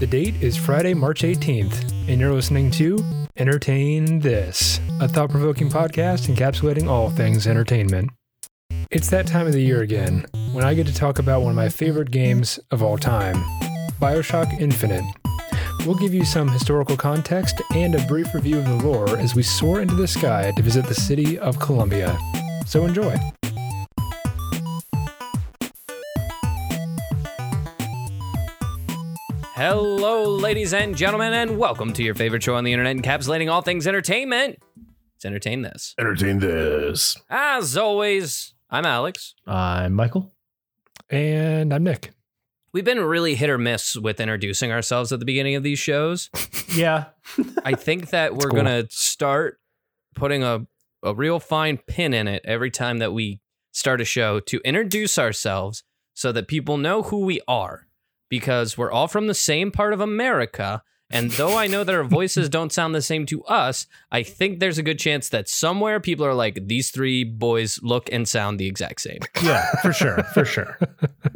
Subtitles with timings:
[0.00, 2.96] The date is Friday, March 18th, and you're listening to
[3.36, 8.10] Entertain This, a thought provoking podcast encapsulating all things entertainment.
[8.90, 11.56] It's that time of the year again when I get to talk about one of
[11.56, 13.44] my favorite games of all time
[14.00, 15.04] Bioshock Infinite.
[15.84, 19.42] We'll give you some historical context and a brief review of the lore as we
[19.42, 22.18] soar into the sky to visit the city of Columbia.
[22.64, 23.18] So enjoy.
[29.60, 33.60] Hello, ladies and gentlemen, and welcome to your favorite show on the internet, encapsulating all
[33.60, 34.58] things entertainment.
[35.16, 35.94] It's Entertain This.
[35.98, 37.18] Entertain this.
[37.28, 39.34] As always, I'm Alex.
[39.46, 40.32] I'm Michael.
[41.10, 42.12] And I'm Nick.
[42.72, 46.30] We've been really hit or miss with introducing ourselves at the beginning of these shows.
[46.74, 47.06] Yeah.
[47.64, 48.62] I think that we're cool.
[48.62, 49.60] going to start
[50.14, 50.66] putting a,
[51.02, 53.40] a real fine pin in it every time that we
[53.72, 55.82] start a show to introduce ourselves
[56.14, 57.88] so that people know who we are
[58.30, 60.82] because we're all from the same part of America.
[61.12, 64.60] And though I know that our voices don't sound the same to us, I think
[64.60, 68.58] there's a good chance that somewhere people are like, these three boys look and sound
[68.60, 69.18] the exact same.
[69.42, 70.22] Yeah, for sure.
[70.32, 70.78] For sure.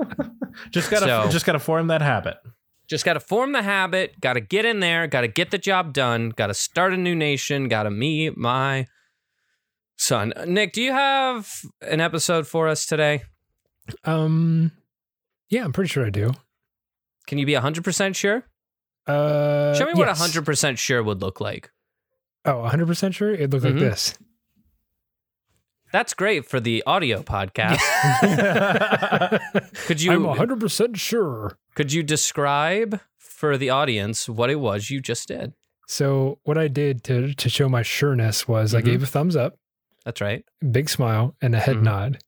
[0.71, 2.37] just gotta So- just gotta form that habit.
[2.87, 5.57] Just got to form the habit, got to get in there, got to get the
[5.57, 8.87] job done, got to start a new nation, got to meet my
[9.97, 10.35] son.
[10.47, 13.23] Nick, do you have an episode for us today?
[14.05, 14.71] Um,
[15.49, 16.35] yeah, I'm pretty sure I do.
[17.27, 18.45] Can you be 100% sure?
[19.07, 20.21] Uh, Show me what yes.
[20.21, 21.71] 100% sure would look like.
[22.45, 23.33] Oh, 100% sure?
[23.33, 23.71] It looked Mhm.
[23.73, 24.15] like this.
[25.93, 27.79] That's great for the audio podcast.
[29.87, 31.57] Could you I'm 100% sure.
[31.75, 35.55] could you describe for the audience what it was you just did?
[35.87, 38.85] So, what I did to, to show my sureness was I Mhm.
[38.87, 39.59] gave a thumbs up,
[40.05, 40.45] That's right.
[40.73, 41.83] big smile, and a head Mhm.
[41.83, 42.19] nod.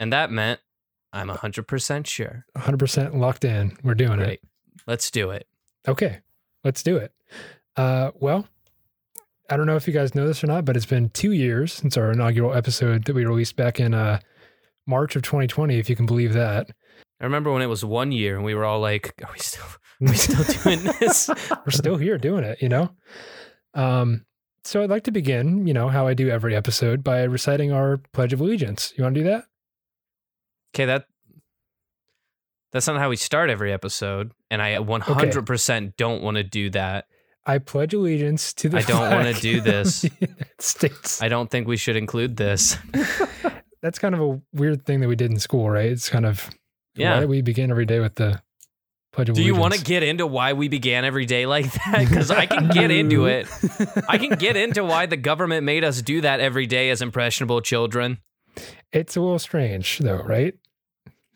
[0.00, 0.60] And that meant
[1.12, 2.44] I'm 100% sure.
[2.56, 3.76] 100% locked in.
[3.82, 4.40] We're doing Great.
[4.86, 5.46] Let's do it.
[5.86, 5.90] it.
[5.90, 6.20] Okay,
[6.64, 7.12] let's do it.
[7.76, 8.46] Uh, well,
[9.50, 11.72] I don't know if you guys know this or not, but it's been two years
[11.72, 14.20] since our inaugural episode that we released back in uh,
[14.86, 16.70] March of 2020, if you can believe that.
[17.20, 19.64] I remember when it was one year and we were all like, are we still,
[19.64, 21.30] are we still doing this?
[21.50, 22.90] We're still here doing it, you know?
[23.74, 24.24] Um,
[24.64, 27.98] so I'd like to begin, you know, how I do every episode by reciting our
[28.12, 28.92] Pledge of Allegiance.
[28.96, 29.44] You want to do that?
[30.74, 31.04] Okay, that
[32.72, 37.06] that's not how we start every episode, and I 100% don't want to do that.
[37.46, 40.04] I pledge allegiance to the I don't wanna do this.
[40.58, 41.22] States.
[41.22, 42.76] I don't think we should include this.
[43.82, 45.86] That's kind of a weird thing that we did in school, right?
[45.90, 46.50] It's kind of
[46.94, 47.14] Yeah.
[47.14, 48.42] why do we begin every day with the
[49.12, 49.38] pledge of allegiance.
[49.38, 52.06] Do you want to get into why we began every day like that?
[52.06, 53.46] Because I can get into it.
[54.06, 57.62] I can get into why the government made us do that every day as impressionable
[57.62, 58.18] children.
[58.92, 60.54] It's a little strange, though, right?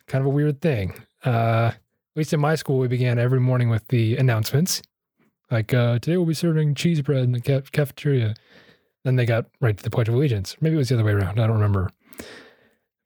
[0.07, 0.95] Kind of a weird thing.
[1.25, 4.83] Uh, at least in my school, we began every morning with the announcements,
[5.51, 8.35] like uh, today we'll be serving cheese bread in the ca- cafeteria.
[9.05, 10.57] Then they got right to the Pledge of Allegiance.
[10.61, 11.39] Maybe it was the other way around.
[11.39, 11.91] I don't remember.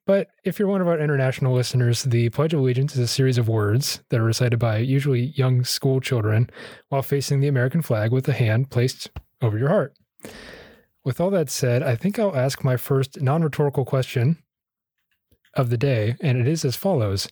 [0.05, 3.37] But if you're one of our international listeners, the Pledge of Allegiance is a series
[3.37, 6.49] of words that are recited by usually young school children
[6.87, 9.09] while facing the American flag with a hand placed
[9.41, 9.93] over your heart.
[11.07, 14.43] With all that said, I think I'll ask my first non rhetorical question
[15.53, 17.29] of the day, and it is as follows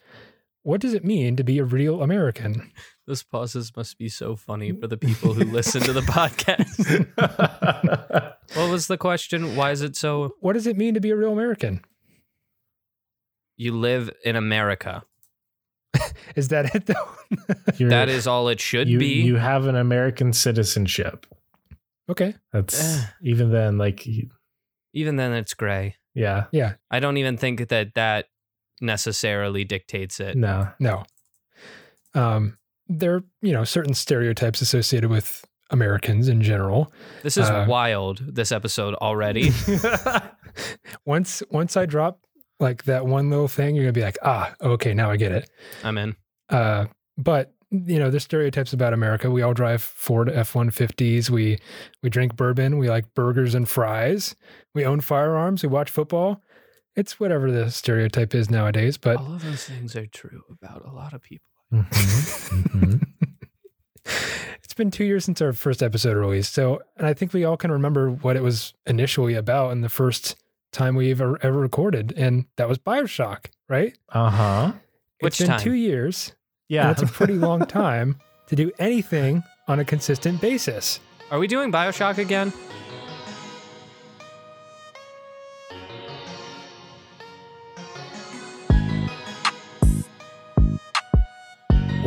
[0.64, 2.72] What does it mean to be a real American?
[3.06, 7.12] Those pauses must be so funny for the people who listen to the podcast.
[8.56, 9.58] What was the question?
[9.58, 10.36] Why is it so?
[10.40, 11.82] What does it mean to be a real American?
[13.58, 15.04] You live in America.
[16.36, 17.88] Is that it, though?
[17.90, 19.22] That is all it should you, be.
[19.24, 21.26] you have an American citizenship.
[22.10, 22.36] Okay.
[22.54, 23.06] That's Eh.
[23.24, 24.08] even then, like,
[24.94, 25.96] Even then, it's gray.
[26.14, 26.74] yeah, Yeah.
[26.90, 28.28] I don't even think that that
[28.82, 30.36] necessarily dictates it.
[30.38, 30.70] no.
[30.80, 31.04] No.
[32.14, 32.58] Um,
[32.88, 36.94] there are, you know, certain stereotypes associated with Americans in general.
[37.24, 38.20] This is Uh, wild.
[38.36, 39.52] This episode already.
[41.06, 42.20] once once I drop
[42.60, 45.50] like that one little thing, you're gonna be like, ah, okay, now I get it.
[45.84, 46.16] I'm in.
[46.50, 46.86] Uh,
[47.18, 49.30] but you know, there's stereotypes about America.
[49.32, 51.30] We all drive Ford F-150s.
[51.30, 51.60] We
[52.02, 52.78] we drink bourbon.
[52.78, 54.36] We like burgers and fries.
[54.74, 55.64] We own firearms.
[55.64, 56.42] We watch football.
[56.96, 58.98] It's whatever the stereotype is nowadays.
[58.98, 61.50] But All of those things are true about a lot of people.
[61.74, 61.84] Mhm,
[62.70, 63.02] mhm.
[64.64, 66.54] it's been two years since our first episode released.
[66.54, 69.90] So, and I think we all can remember what it was initially about and the
[69.90, 70.36] first
[70.72, 73.98] time we ever ever recorded, and that was Bioshock, right?
[74.10, 74.74] Uh-huh.
[75.20, 75.60] Which it's been time?
[75.60, 76.34] two years.
[76.68, 76.88] Yeah.
[76.88, 81.00] And that's a pretty long time to do anything on a consistent basis.
[81.32, 82.54] Are we doing Bioshock again?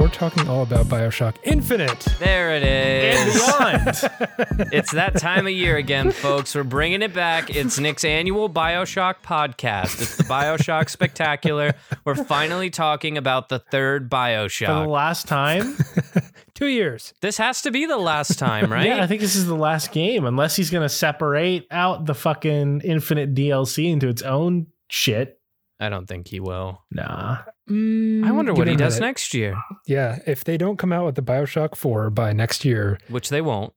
[0.08, 2.00] We're we're talking all about Bioshock Infinite.
[2.18, 3.34] There it And is.
[3.34, 4.70] beyond.
[4.72, 6.54] it's that time of year again, folks.
[6.54, 7.54] We're bringing it back.
[7.54, 10.00] It's Nick's annual Bioshock podcast.
[10.00, 11.74] It's the Bioshock Spectacular.
[12.06, 14.88] We're finally talking about the third For the Bioshock.
[14.88, 15.76] last time.
[16.54, 17.12] Two years.
[17.20, 18.86] This has to be the last time, right?
[18.86, 22.80] Yeah, I think this is the last game, unless he's gonna separate out the fucking
[22.82, 25.38] infinite DLC into its own shit.
[25.78, 26.82] I don't think he will.
[26.90, 27.38] Nah.
[27.70, 29.06] I wonder what he does minute.
[29.06, 29.56] next year,
[29.86, 33.40] Yeah, if they don't come out with the Bioshock 4 by next year, which they
[33.40, 33.72] won't.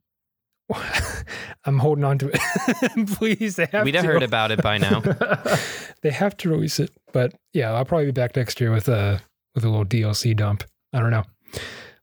[1.66, 3.08] I'm holding on to it.
[3.18, 3.98] Please, they have We'd to.
[4.00, 5.02] have heard about it by now.
[6.04, 6.90] They have to release it.
[7.14, 9.22] But yeah, I'll probably be back next year with a
[9.54, 10.64] with a little DLC dump.
[10.94, 11.24] I don't know.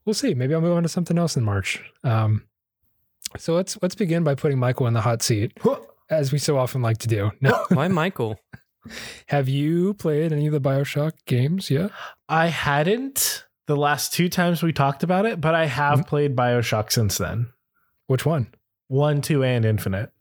[0.05, 0.33] We'll see.
[0.33, 1.83] Maybe I'll move on to something else in March.
[2.05, 2.43] Um,
[3.35, 5.51] so let's let's begin by putting Michael in the hot seat,
[6.09, 7.31] as we so often like to do.
[7.41, 8.39] No, Why Michael?
[9.27, 11.91] Have you played any of the Bioshock games yet?
[12.27, 16.07] I hadn't the last two times we talked about it, but I have Mhm.
[16.07, 17.51] played Bioshock since then.
[18.07, 18.47] Which one?
[18.87, 20.11] One, two, and infinite.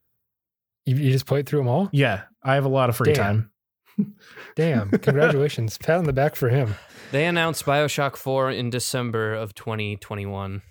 [0.84, 1.88] You, you just played through them all?
[1.92, 3.24] Yeah, I have a lot of free Damn.
[3.24, 3.50] time.
[4.56, 4.90] Damn!
[4.90, 6.74] Congratulations, pat on the back for him.
[7.10, 10.62] They announced Bioshock 4 in December of 2021.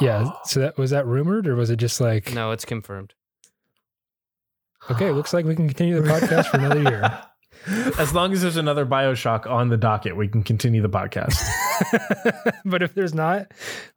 [0.00, 0.30] Yeah.
[0.44, 3.14] So that was that rumored, or was it just like No, it's confirmed.
[4.90, 5.10] Okay?
[5.10, 7.22] Looks like we can continue the podcast for another year.
[7.98, 11.40] As long as there's another Bioshock on the docket, we can continue the podcast.
[12.66, 13.52] but if there's not,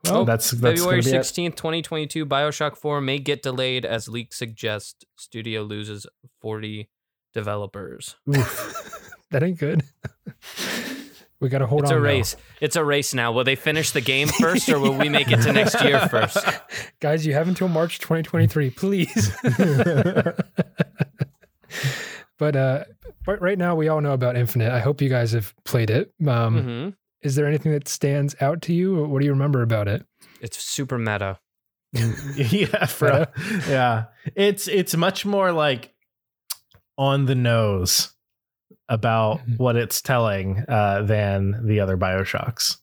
[0.05, 1.21] well, Oh, that's that's February gonna be it.
[1.21, 6.05] 16th, 2022, Bioshock 4 may get delayed as leaks suggest studio loses
[6.41, 6.89] 40
[7.33, 8.15] developers.
[8.25, 9.83] that ain't good.
[11.39, 11.97] We got to hold it's on.
[11.97, 12.05] a now.
[12.05, 12.35] race.
[12.61, 13.31] It's a race now.
[13.31, 16.37] Will they finish the game first or will we make it to next year first?
[16.99, 19.31] Guys, you have until March 2023, please.
[22.39, 22.85] but uh
[23.25, 24.71] but right now we all know about Infinite.
[24.71, 26.13] I hope you guys have played it.
[26.25, 26.89] Um hmm
[27.21, 28.99] is there anything that stands out to you?
[28.99, 30.05] Or what do you remember about it?
[30.39, 31.39] It's super meta.
[31.93, 33.27] yeah, for,
[33.67, 34.05] yeah.
[34.35, 35.93] It's it's much more like
[36.97, 38.13] on the nose
[38.89, 39.57] about Mhm.
[39.57, 42.77] what it's telling uh, than the other Bioshocks.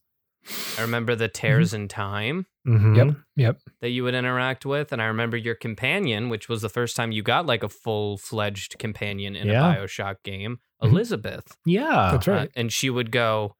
[0.78, 2.96] I remember the tears in time Mhm.
[2.96, 3.16] Yep.
[3.36, 3.58] Yep.
[3.80, 4.92] that you would interact with.
[4.92, 8.18] And I remember your companion, which was the first time you got like a full
[8.18, 9.72] fledged companion in Yeah.
[9.72, 10.90] a Bioshock game, Mhm.
[10.90, 11.56] Elizabeth.
[11.64, 12.10] Yeah.
[12.12, 12.50] That's Uh, right.
[12.54, 13.56] and she would go,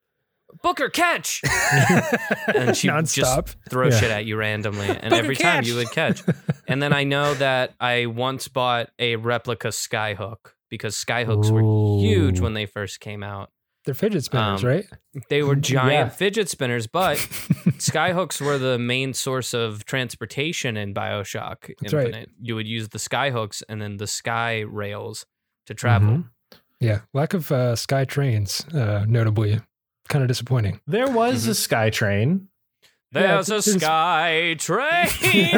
[0.63, 1.41] Booker, catch!
[2.55, 3.99] and she would just throw Yeah.
[3.99, 6.23] shit at you randomly, and Booker, every time you would catch.
[6.69, 11.63] And then I know that I once bought a replica Skyhook because Skyhooks were
[12.01, 13.51] huge when they first came out.
[13.85, 14.87] They're fidget spinners, Um, right?
[15.29, 16.09] They were giant Yeah.
[16.09, 17.17] fidget spinners, but
[17.79, 22.07] Skyhooks were the main source of transportation in Bioshock That's right.
[22.07, 22.31] Infinite.
[22.41, 25.27] You would use the Skyhooks and then the Sky rails
[25.67, 26.09] to travel.
[26.09, 26.31] Mhm.
[26.81, 27.01] yeah.
[27.13, 29.61] Lack of uh, sky trains, uh, notably,
[30.09, 30.81] kind of disappointing.
[30.87, 32.49] There was a sky train.
[33.13, 35.51] Yeah, There's a it's- it's- sky train.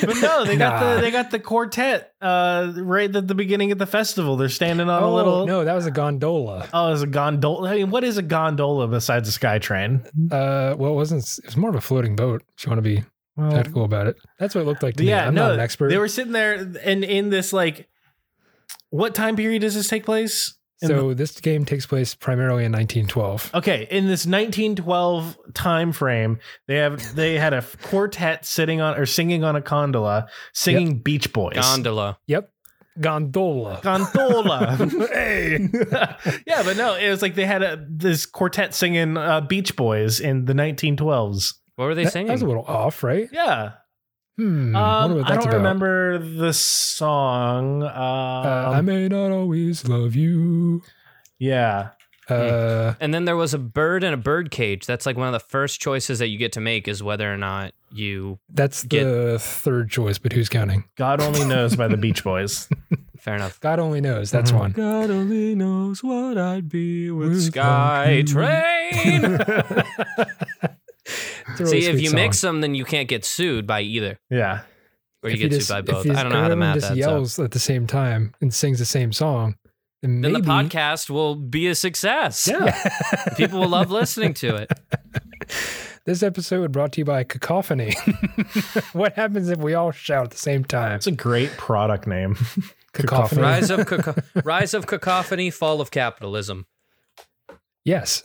[0.00, 0.94] But no, they got Nah.
[0.96, 4.36] the they got the quartet uh, right at the beginning of the festival.
[4.36, 5.34] They're standing on a little.
[5.34, 6.68] Oh, no, that was a gondola.
[6.72, 7.70] Oh, it's a gondola.
[7.70, 10.02] I mean, what is a gondola besides a sky train?
[10.30, 11.22] Uh, well, it wasn't.
[11.38, 12.42] It was more of a floating boat.
[12.58, 13.04] If you want to be
[13.36, 15.08] Well, technical about it, that's what it looked like to me.
[15.10, 15.88] yeah, I'm no, not an expert.
[15.90, 16.54] They were sitting there,
[16.84, 17.88] and in this like,
[18.90, 20.54] what time period does this take place?
[20.82, 23.50] In so this game takes place primarily in 1912.
[23.54, 29.06] Okay, in this 1912 time frame, they have they had a quartet sitting on or
[29.06, 31.54] singing on a gondola, singing Beach Boys.
[31.54, 32.18] Gondola.
[32.26, 32.50] Yep,
[33.00, 33.80] gondola.
[33.82, 34.76] Gondola.
[35.12, 35.68] hey,
[36.46, 40.20] yeah, but no, it was like they had a this quartet singing uh, Beach Boys
[40.20, 41.54] in the 1912s.
[41.76, 42.28] What were they that, singing?
[42.28, 43.28] that was a little off, right?
[43.32, 43.72] Yeah,
[44.36, 44.74] Hmm.
[44.74, 45.56] um, I that's don't about.
[45.56, 47.82] remember the song.
[47.82, 50.82] Um, Uh, I may not always love you.
[51.38, 51.90] yeah,
[52.28, 54.86] Uh, and then there was a bird in a bird cage.
[54.86, 57.36] That's like one of the first choices that you get to make is whether or
[57.36, 58.38] not you.
[58.48, 60.84] that's Get- the third choice, but who's counting?
[60.96, 62.68] God only knows by the Beach Boys.
[63.18, 63.58] Fair enough.
[63.60, 64.30] God only knows.
[64.30, 64.58] That's Mhm.
[64.58, 64.70] one.
[64.72, 68.24] God only knows what I'd be With Sky you.
[68.24, 69.38] Train.
[71.52, 72.16] It's a really See, if you song.
[72.16, 74.62] mix them, then you can't get sued by either, yeah,
[75.22, 76.06] or you If get just- sued by if both.
[76.06, 76.96] you- I don't know how the everyone math just adds up.
[76.96, 79.56] yells at the same time and sings the same song.
[80.02, 82.48] Then, Then the podcast will be a success.
[82.50, 82.88] yeah.
[83.36, 84.70] People will love listening to it.
[86.06, 87.94] This episode brought to you by Cacophony.
[88.94, 90.92] what happens if we all shout at the same time?
[90.92, 92.36] It's a great product name.
[92.94, 93.42] Cacophony.
[93.42, 96.66] Rise of caco- rise of cacophony, fall of capitalism.
[97.84, 98.22] Yes.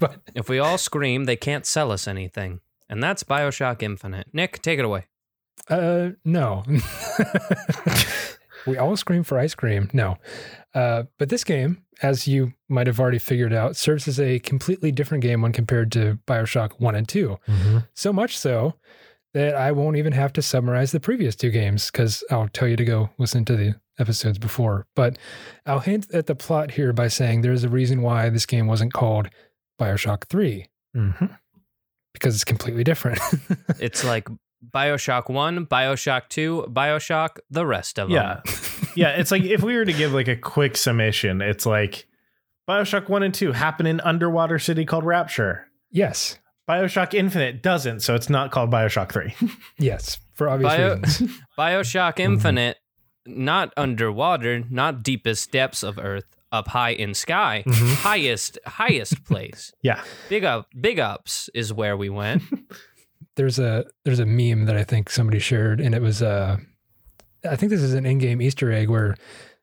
[0.00, 2.60] But If we all scream, they can't sell us anything.
[2.88, 4.28] And that's Bioshock Infinite.
[4.32, 5.06] Nick, take it away.
[5.68, 6.64] uh no.
[8.66, 9.90] we all scream for ice cream.
[9.92, 10.16] No.
[10.74, 14.92] Uh, but this game, as you might have already figured out, serves as a completely
[14.92, 17.38] different game when compared to Bioshock 1 and 2.
[17.94, 18.74] So much so
[19.34, 22.76] that I won't even have to summarize the previous two games because I'll tell you
[22.76, 24.86] to go listen to the episodes before.
[24.96, 25.18] But
[25.66, 28.92] I'll hint at the plot here by saying there's a reason why this game wasn't
[28.92, 29.28] called
[29.80, 31.10] Bioshock 3 hmm
[32.12, 33.20] because it's completely different.
[33.78, 34.28] It's like
[34.74, 38.16] Bioshock 1, Bioshock 2, Bioshock, the rest of them.
[38.16, 38.42] Yeah.
[38.94, 39.10] yeah.
[39.10, 42.06] It's like if we were to give like a quick summation, it's like
[42.68, 45.66] Bioshock 1 and 2 happen in underwater city called Rapture.
[45.90, 46.36] yes.
[46.68, 49.34] Bioshock Infinite doesn't, so it's not called Bioshock 3.
[49.78, 50.18] Yes.
[50.34, 51.32] For obvious Bio- reasons.
[51.58, 52.76] Bioshock Infinite,
[53.26, 57.94] not underwater, not deepest depths of Earth, up high in sky, Mhm.
[58.02, 59.72] highest highest place.
[59.82, 60.02] Yeah.
[60.28, 62.42] Big up, big ups is where we went.
[63.36, 66.56] there's a there's a meme that I think somebody shared, and it was uh,
[67.48, 69.16] I think this is an in-game Easter egg where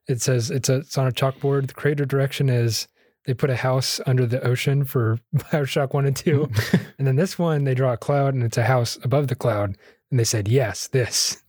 [0.07, 1.67] it says it's a it's on a chalkboard.
[1.67, 2.87] The creative direction is
[3.25, 6.49] they put a house under the ocean for Bioshock One and Two,
[6.97, 9.75] and then this one they draw a cloud and it's a house above the cloud,
[10.09, 11.43] and they said yes, this.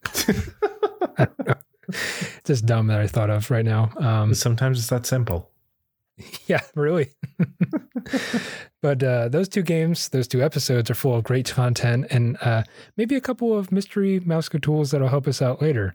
[1.89, 2.29] I don't know.
[2.39, 3.91] It's just dumb that I thought of right now.
[3.99, 5.51] Um, Sometimes it's that simple.
[6.47, 7.11] yeah, really.
[8.83, 12.65] but uh, those two games, those two episodes are full of great content and uh,
[12.97, 15.95] maybe a couple of mystery mouse tools that'll help us out later.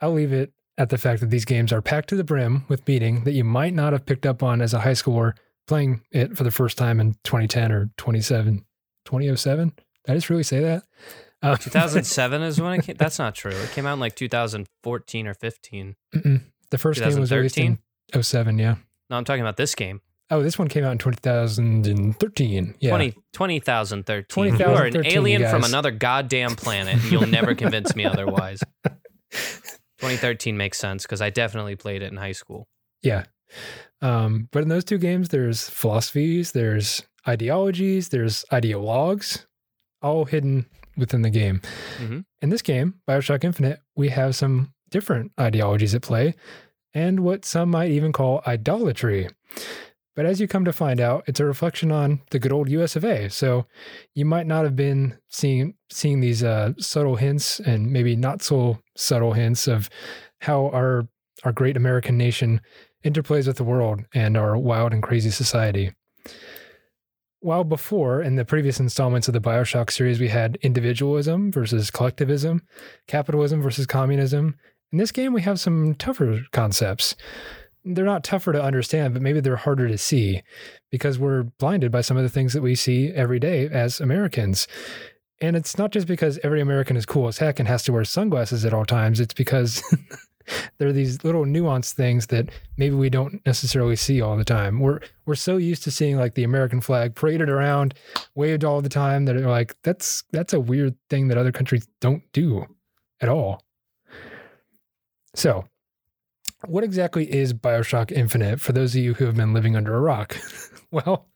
[0.00, 2.86] I'll leave it at the fact that these games are packed to the brim with
[2.86, 5.34] meaning that you might not have picked up on as a high schooler
[5.66, 8.58] playing it for the first time in 2010 or 27,
[9.04, 9.68] 2007.
[9.68, 10.84] Did I just really say that?
[11.44, 12.96] Um, 2007 is when it came.
[12.98, 13.52] That's not true.
[13.52, 15.96] It came out in like 2014 or 15.
[16.14, 16.40] mm-mm.
[16.70, 17.78] the first game was released in
[18.18, 18.76] 07, yeah.
[19.10, 20.00] No, I'm talking about this game.
[20.30, 22.74] Oh, this one came out in 2013.
[22.80, 22.90] Yeah.
[22.90, 24.24] 20, 20,013.
[24.26, 26.94] 20,013, you are an alien from another goddamn planet.
[26.94, 28.62] and You'll never convince me otherwise.
[29.32, 32.68] 2013 makes sense because I definitely played it in high school.
[33.02, 33.24] Yeah.
[34.00, 39.44] Um, but in those two games, there's philosophies, there's ideologies, there's ideologues,
[40.02, 41.60] all hidden within the game.
[41.98, 42.24] Mhm.
[42.42, 46.34] In this game, Bioshock Infinite, we have some different ideologies at play
[46.92, 49.28] and what some might even call idolatry.
[50.16, 52.94] But as you come to find out, it's a reflection on the good old US
[52.94, 53.28] of A.
[53.28, 53.66] So
[54.14, 58.78] you might not have been seeing seeing these uh, subtle hints and maybe not so
[58.96, 59.90] subtle hints of
[60.40, 61.08] how our
[61.42, 62.60] our great American nation
[63.04, 65.92] interplays with the world and our wild and crazy society.
[67.44, 72.62] While before, in the previous installments of the Bioshock series, we had individualism versus collectivism,
[73.06, 74.56] capitalism versus communism.
[74.92, 77.14] In this game, we have some tougher concepts.
[77.84, 80.40] They're not tougher to understand, but maybe they're harder to see
[80.90, 84.66] because we're blinded by some of the things that we see every day as Americans.
[85.38, 88.06] And it's not just because every American is cool as heck and has to wear
[88.06, 89.20] sunglasses at all times.
[89.20, 89.82] It's because
[90.78, 94.80] there are these little nuanced things that maybe we don't necessarily see all the time.
[94.80, 97.94] We're we're so used to seeing like the American flag paraded around,
[98.34, 101.86] waved all the time that are like that's that's a weird thing that other countries
[102.00, 102.66] don't do
[103.20, 103.62] at all.
[105.34, 105.64] So,
[106.66, 110.00] what exactly is BioShock Infinite for those of you who have been living under a
[110.00, 110.36] rock?
[110.90, 111.28] well,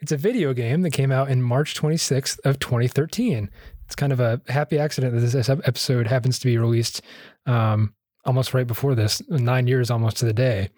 [0.00, 3.50] it's a video game that came out in March 26th of 2013.
[3.84, 7.02] It's kind of a happy accident that this episode happens to be released
[7.46, 7.94] um,
[8.26, 10.68] almost right before this, nine years almost to the day.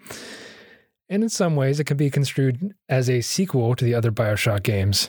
[1.09, 4.63] And in some ways, it can be construed as a sequel to the other Bioshock
[4.63, 5.09] games.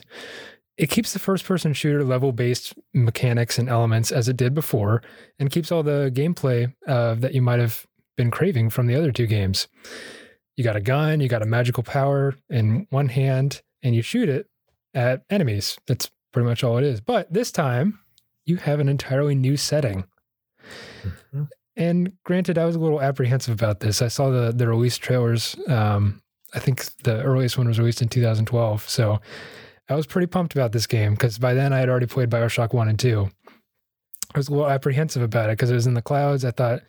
[0.78, 5.02] It keeps the first person shooter level based mechanics and elements as it did before,
[5.38, 9.12] and keeps all the gameplay uh, that you might have been craving from the other
[9.12, 9.68] two games.
[10.56, 14.28] You got a gun, you got a magical power in one hand, and you shoot
[14.28, 14.46] it
[14.94, 15.78] at enemies.
[15.86, 17.00] That's pretty much all it is.
[17.02, 17.98] But this time,
[18.46, 20.04] you have an entirely new setting.
[21.02, 21.48] Mhm.
[21.76, 24.02] And granted, I was a little apprehensive about this.
[24.02, 25.56] I saw the the release trailers.
[25.68, 26.20] Um,
[26.54, 28.88] I think the earliest one was released in 2012.
[28.88, 29.20] So
[29.88, 32.72] I was pretty pumped about this game because by then I had already played Bioshock
[32.72, 33.28] 1 and 2.
[34.34, 36.44] I was a little apprehensive about it because it was in the clouds.
[36.44, 36.80] I thought,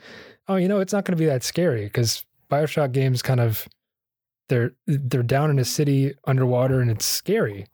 [0.48, 3.68] oh, you know, it's not going to be that scary because Bioshock games kind of
[4.50, 7.66] they're they're down in a city underwater and it's scary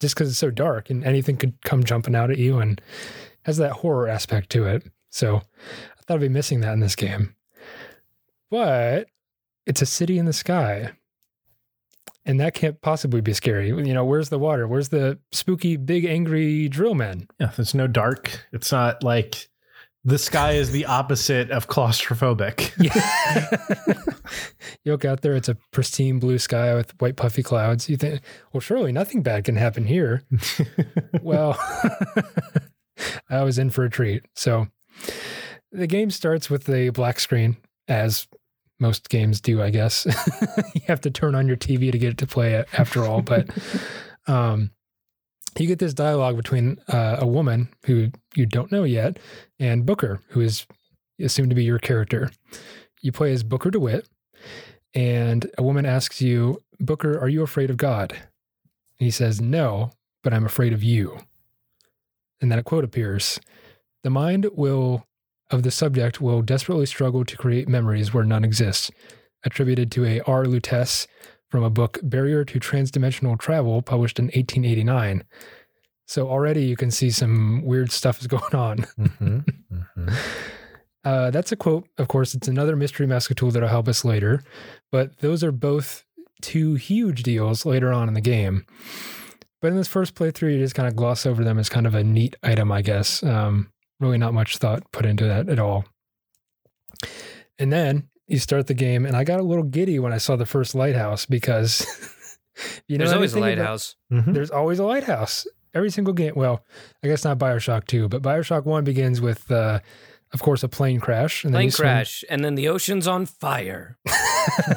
[0.00, 2.80] just because it's so dark and anything could come jumping out at you and
[3.42, 4.84] has that horror aspect to it.
[5.10, 5.42] So
[6.14, 7.34] I'd be missing that in this game.
[8.50, 9.08] But
[9.66, 10.92] it's a city in the sky.
[12.24, 13.68] And that can't possibly be scary.
[13.68, 14.68] You know, where's the water?
[14.68, 17.26] Where's the spooky, big, angry drill man?
[17.40, 18.46] Yeah, there's no dark.
[18.52, 19.48] It's not like
[20.04, 22.72] the sky is the opposite of claustrophobic.
[22.78, 24.02] Yeah.
[24.84, 27.88] you look out there, it's a pristine blue sky with white puffy clouds.
[27.88, 28.20] You think,
[28.52, 30.22] well, surely nothing bad can happen here.
[31.22, 31.58] well,
[33.30, 34.24] I was in for a treat.
[34.34, 34.68] So
[35.72, 37.56] the game starts with a black screen,
[37.88, 38.28] as
[38.78, 40.06] most games do, I guess.
[40.74, 43.22] you have to turn on your TV to get it to play it after all.
[43.22, 43.48] But
[44.26, 44.70] um,
[45.58, 49.18] you get this dialogue between uh, a woman who you don't know yet
[49.58, 50.66] and Booker, who is
[51.20, 52.30] assumed to be your character.
[53.00, 54.08] You play as Booker DeWitt,
[54.94, 58.12] and a woman asks you, Booker, are you afraid of God?
[58.12, 61.18] And he says, No, but I'm afraid of you.
[62.40, 63.40] And then a quote appears
[64.02, 65.06] The mind will
[65.52, 68.90] of the subject will desperately struggle to create memories where none exist,
[69.44, 70.44] attributed to a R.
[70.44, 71.06] Lutece
[71.48, 75.24] from a book Barrier to Transdimensional Travel, published in 1889.
[76.06, 78.78] So already you can see some weird stuff is going on.
[78.98, 79.38] Mm-hmm.
[79.72, 80.08] Mm-hmm.
[81.04, 81.88] Uh, that's a quote.
[81.98, 84.40] Of course, it's another mystery masker tool that'll help us later,
[84.92, 86.04] but those are both
[86.42, 88.64] two huge deals later on in the game.
[89.60, 91.96] But in this first playthrough, you just kind of gloss over them as kind of
[91.96, 93.20] a neat item, I guess.
[93.24, 95.84] Um, really not much thought put into that at all.
[97.58, 100.36] And then you start the game, and I got a little giddy when I saw
[100.36, 101.86] the first lighthouse because
[102.88, 103.96] you know There's always a anything about- lighthouse.
[104.12, 104.34] Mhm.
[104.34, 105.46] there's always a lighthouse.
[105.74, 106.34] Every single game.
[106.36, 106.64] Well,
[107.02, 109.80] I guess not Bioshock 2, but Bioshock 1 begins with, uh,
[110.34, 111.44] of course, a plane crash.
[111.44, 113.98] And Plane crash, and then the ocean's on fire.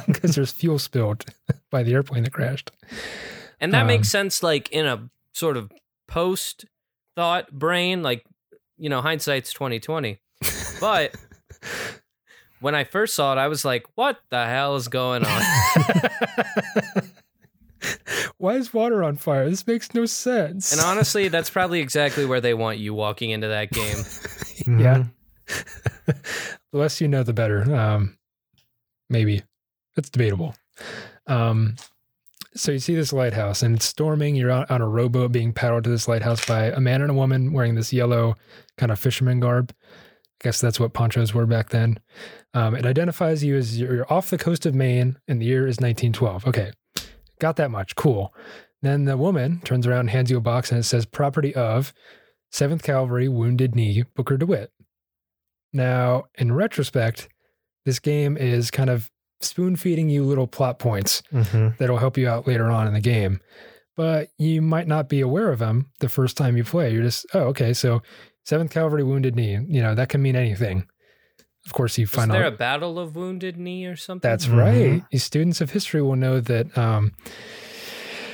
[0.05, 1.25] Because there's fuel spilled
[1.71, 2.69] by the airplane that crashed.
[3.59, 5.71] And that Um, makes sense, like in a sort of
[6.07, 6.65] post
[7.15, 8.23] thought brain, like
[8.77, 10.19] you know, hindsight's twenty twenty.
[10.81, 11.15] But
[12.59, 15.41] when I first saw it, I was like, "What the hell is going on?"
[18.37, 19.49] Why is water on fire?
[19.49, 20.71] This makes no sense.
[20.71, 23.97] and honestly, that's probably exactly where they want you walking into that game.
[24.79, 25.03] yeah.
[25.03, 25.11] Mhm.
[26.71, 27.73] the less you know, the better.
[27.73, 28.17] Um,
[29.09, 29.43] maybe
[29.95, 30.55] it's debatable.
[31.27, 31.75] Um,
[32.55, 34.35] so you see this lighthouse, and it's storming.
[34.35, 37.15] You're out on a rowboat being paddled to this lighthouse by a man and a
[37.15, 38.35] woman wearing this yellow
[38.77, 39.73] kind of fisherman garb.
[40.41, 41.99] I guess that's what ponchos were back then.
[42.53, 45.77] Um, it identifies you as you're off the coast of Maine, and the year is
[45.79, 46.45] 1912.
[46.47, 46.71] Okay,
[47.39, 47.95] got that much.
[47.95, 48.33] Cool.
[48.81, 51.93] Then the woman turns around and hands you a box, and it says "Property of
[52.51, 54.71] 7th Cavalry, Wounded Knee, Booker DeWitt."
[55.73, 57.27] Now, in retrospect,
[57.85, 59.09] this game is kind of
[59.41, 61.77] spoon feeding you little plot points Mhm.
[61.77, 63.39] that'll help you out later on in the game.
[63.97, 66.91] But you might not be aware of them the first time you play.
[66.93, 68.01] You're just, oh, okay, so
[68.45, 70.87] 7th Cavalry Wounded Knee, you know, that can mean anything.
[71.65, 72.53] Of course, you Is find there out.
[72.53, 74.29] a battle of wounded knee or something?
[74.29, 74.57] That's Mhm.
[74.57, 75.03] right.
[75.09, 76.77] You students of history will know that.
[76.77, 77.13] Um,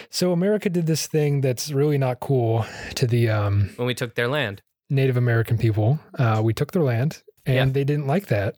[0.09, 4.15] so America did this thing that's really not cool to the um, when we took
[4.15, 4.61] their land.
[4.89, 5.99] Native American people.
[6.19, 7.73] Uh, we took their land, and Yeah.
[7.73, 8.55] they didn't like that.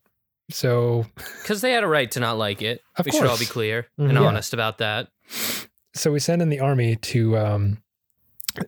[0.49, 1.05] So
[1.43, 2.81] Because they had a right to not like it.
[2.97, 4.21] Of we should all be clear and Yeah.
[4.23, 5.09] honest about that.
[5.95, 7.82] so we send in the army to um,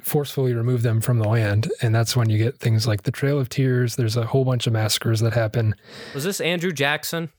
[0.04, 3.40] forcefully remove them from the land, and that's when you get things like the Trail
[3.40, 3.96] of Tears.
[3.96, 5.76] There's a whole bunch of massacres that happen.
[6.14, 7.30] Was this Andrew Jackson?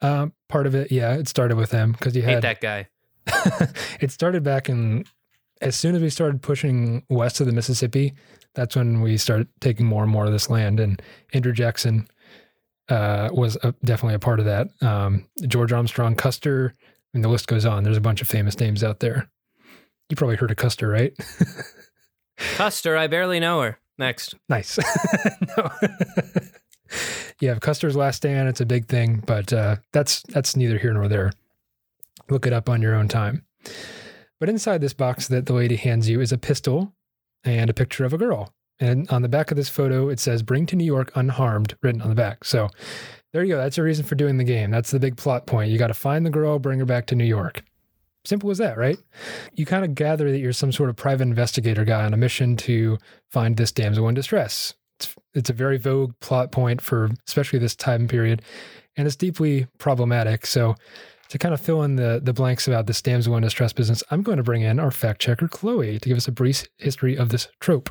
[0.00, 2.88] Um, part of it, yeah, it started with him because you Hate had that guy.
[4.00, 5.04] it started back in
[5.60, 8.14] as soon as we started pushing west of the Mississippi.
[8.54, 11.00] That's when we started taking more and more of this land, and
[11.32, 12.08] Andrew Jackson
[12.88, 14.68] uh, was a, definitely a part of that.
[14.82, 16.74] Um, George Armstrong, Custer,
[17.14, 17.84] and the list goes on.
[17.84, 19.28] There's a bunch of famous names out there.
[20.08, 21.14] You probably heard of Custer, right?
[22.36, 23.78] Custer, I barely know her.
[23.98, 24.36] Next.
[24.48, 24.76] nice.
[27.42, 28.48] have Custer's Last Stand.
[28.48, 31.32] It's a big thing, but uh, that's that's neither here nor there.
[32.30, 33.44] Look it up on your own time.
[34.38, 36.94] But inside this box that the lady hands you is a pistol
[37.42, 38.54] and a picture of a girl.
[38.78, 42.00] And on the back of this photo, it says "Bring to New York unharmed" written
[42.00, 42.44] on the back.
[42.44, 42.68] So
[43.32, 43.58] there you go.
[43.58, 44.70] That's your reason for doing the game.
[44.70, 45.72] That's the big plot point.
[45.72, 47.64] You got to find the girl, bring her back to New York.
[48.28, 48.98] Simple as that, right?
[49.54, 52.58] You kind of gather that you're some sort of private investigator guy on a mission
[52.58, 52.98] to
[53.30, 54.74] find this damsel in distress.
[55.00, 58.42] It's, it's a very vogue plot point for especially this time period,
[58.98, 60.44] and it's deeply problematic.
[60.44, 60.74] So,
[61.30, 64.20] to kind of fill in the, the blanks about this damsel in distress business, I'm
[64.22, 67.30] going to bring in our fact checker, Chloe, to give us a brief history of
[67.30, 67.88] this trope.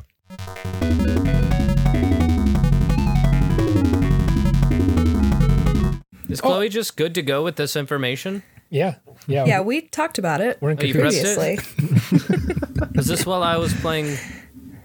[6.28, 6.48] Is Oh.
[6.48, 8.44] Chloe just good to go with this information?
[8.70, 11.20] Yeah, yeah, Yeah, we talked about it we're in Oh, you cahoots.
[11.22, 11.58] pressed it?
[11.76, 12.56] previously.
[12.96, 14.16] Is this while I was playing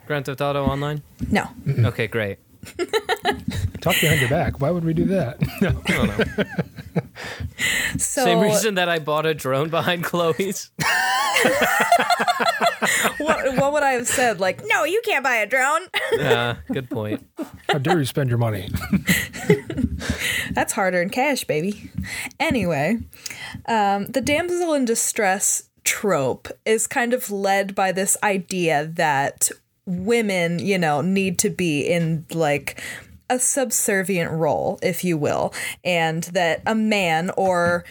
[0.07, 1.01] Grand Theft Auto Online?
[1.29, 1.47] No.
[1.67, 2.37] Okay, great.
[3.81, 4.59] Talk behind your back.
[4.61, 5.41] Why would we do that?
[5.61, 5.69] No.
[5.87, 6.43] I don't know.
[7.97, 10.71] So Same reason that I bought a drone behind Chloe's.
[13.17, 14.39] what, what would I have said?
[14.39, 15.81] Like, no, you can't buy a drone.
[16.13, 17.27] Yeah, good point.
[17.69, 18.69] How dare you spend your money?
[20.51, 21.91] That's harder in cash, baby.
[22.39, 22.99] Anyway,
[23.67, 29.49] um, the damsel in distress trope is kind of led by this idea that
[29.85, 32.81] women, you know, need to be in like
[33.29, 37.83] a subservient role, if you will, and that a man or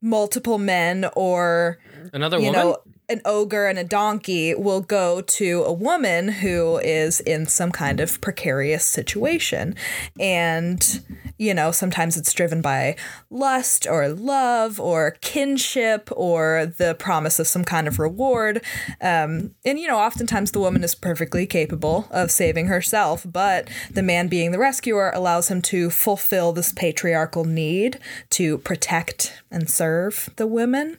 [0.00, 1.78] multiple men or
[2.12, 2.60] Another you woman?
[2.60, 2.78] know
[3.08, 8.00] an ogre and a donkey will go to a woman who is in some kind
[8.00, 9.74] of precarious situation.
[10.18, 11.00] And
[11.38, 12.96] you know sometimes it's driven by
[13.30, 18.62] lust or love or kinship or the promise of some kind of reward.
[19.00, 24.02] Um, and you know oftentimes the woman is perfectly capable of saving herself but the
[24.02, 27.98] man being the rescuer allows him to fulfill this patriarchal need
[28.30, 30.98] to protect and serve the women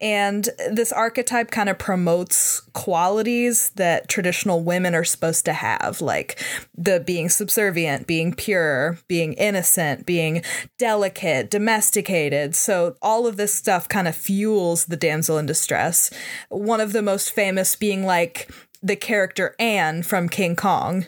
[0.00, 6.40] and this archetype kind of promotes qualities that traditional women are supposed to have, like
[6.76, 10.42] the being subservient, being pure, being innocent, being
[10.78, 12.54] delicate, domesticated.
[12.54, 16.10] So all of this stuff kind of fuels the damsel in distress.
[16.48, 18.50] One of the most famous being like
[18.82, 21.06] the character Anne from King Kong.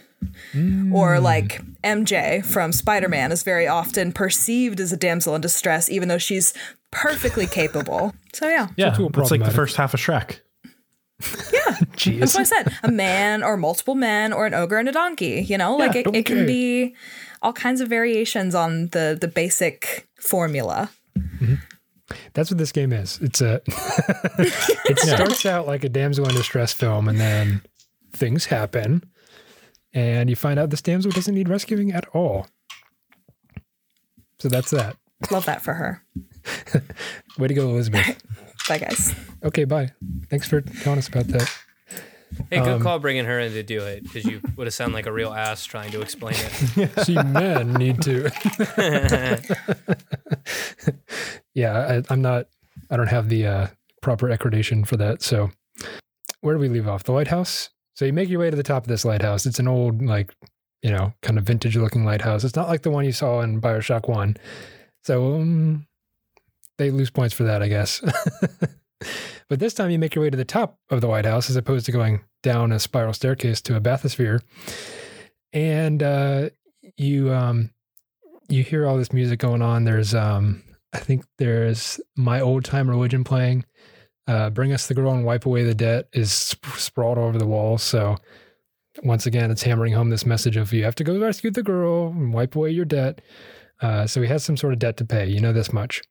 [0.53, 0.95] Hmm.
[0.95, 5.91] Or like MJ from Spider Man is very often perceived as a damsel in distress,
[5.91, 6.55] even though she's
[6.97, 8.15] perfectly capable.
[8.33, 8.69] So, yeah.
[8.77, 10.41] Yeah, too it's like the first half of Shrek.
[11.53, 11.61] Yeah.
[11.81, 12.21] That's Jeez.
[12.21, 12.73] what I said.
[12.83, 15.45] A man or multiple men or an ogre and a donkey.
[15.47, 16.95] You know, like Yeah, it, it can be
[17.43, 20.91] all kinds of variations on the the basic formula.
[21.19, 21.55] Mm-hmm.
[22.35, 23.19] That's what this game is.
[23.21, 23.61] It's a.
[23.67, 27.63] it starts out like a damsel in distress film, and then
[28.13, 29.03] things happen,
[29.93, 32.47] and you find out this damsel doesn't need rescuing at all.
[34.39, 34.97] So that's that.
[35.31, 36.03] Love that for her.
[37.39, 38.23] Way to go, Elizabeth.
[38.69, 39.15] Bye, guys.
[39.45, 39.91] Okay, bye.
[40.29, 41.49] Thanks for telling us about that.
[42.51, 44.95] Hey, good Um, call bringing her in to do it because you would have sounded
[44.95, 46.99] like a real ass trying to explain it.
[47.05, 48.29] See, men need to.
[51.55, 52.47] yeah, I, I'm not.
[52.91, 53.67] I don't have the uh,
[54.03, 55.23] proper accreditation for that.
[55.23, 55.51] So,
[56.41, 57.05] where do we leave off?
[57.05, 57.71] The lighthouse.
[57.95, 59.47] So you make your way to the top of this lighthouse.
[59.47, 60.35] It's an old, like,
[60.83, 62.45] you know, kind of vintage-looking lighthouse.
[62.45, 64.37] It's not like the one you saw in Bioshock One.
[65.05, 65.87] So um,
[66.79, 68.01] they lose points for that, I guess.
[69.49, 71.57] but this time you make your way to the top of the White House as
[71.57, 74.41] opposed to going down a spiral staircase to a bathysphere.
[75.53, 76.51] And uh,
[76.97, 77.71] you um,
[78.49, 79.85] you hear all this music going on.
[79.85, 80.63] There's um,
[80.93, 83.65] I think there's my old time religion playing.
[84.29, 87.47] Uh, Bring us the girl and wipe away the debt is sp- sprawled over the
[87.47, 87.79] wall.
[87.79, 88.17] So
[89.03, 92.09] once again, it's hammering home this message of you have to go rescue the girl
[92.09, 93.21] and wipe away your debt.
[93.81, 95.27] Uh, so he has some sort of debt to pay.
[95.27, 96.03] You know this much.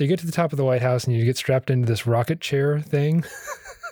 [0.00, 1.86] So you get to the top of the White House and you get strapped into
[1.86, 3.22] this rocket chair thing.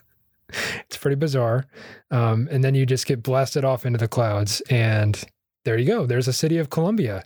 [0.49, 1.67] it's pretty bizarre.
[2.11, 4.63] Um, and then you just get blasted off into the clouds.
[4.71, 5.23] And
[5.67, 6.07] there you go.
[6.07, 7.25] There's a city of Columbia.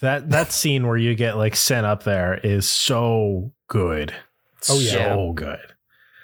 [0.00, 4.14] That that scene where you get like sent up there is so good.
[4.70, 5.14] Oh, yeah.
[5.14, 5.74] so good.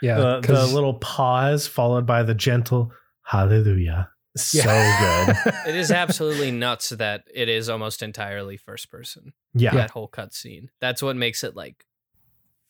[0.00, 0.16] Yeah.
[0.16, 2.90] the, the little pause followed by the gentle
[3.24, 4.08] hallelujah.
[4.36, 5.36] So good.
[5.68, 9.32] it is absolutely nuts that it is almost entirely first person.
[9.54, 9.74] Yeah.
[9.74, 10.68] That whole cutscene.
[10.80, 11.84] That's what makes it like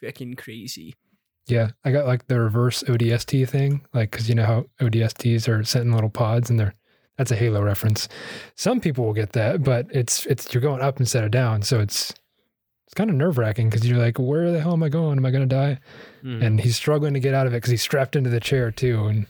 [0.02, 0.94] freaking crazy.
[1.46, 5.62] Yeah, I got like the reverse ODST thing, like because you know how ODSTs are
[5.64, 6.74] sent in little pods, and they're
[7.18, 8.08] that's a Halo reference.
[8.56, 11.80] Some people will get that, but it's it's you're going up instead of down, so
[11.80, 12.14] it's
[12.86, 15.18] it's kind of nerve wracking because you're like, where the hell am I going?
[15.18, 15.78] Am I going to die?
[16.22, 16.42] Mhm.
[16.44, 19.04] And he's struggling to get out of it because he's strapped into the chair too,
[19.06, 19.26] and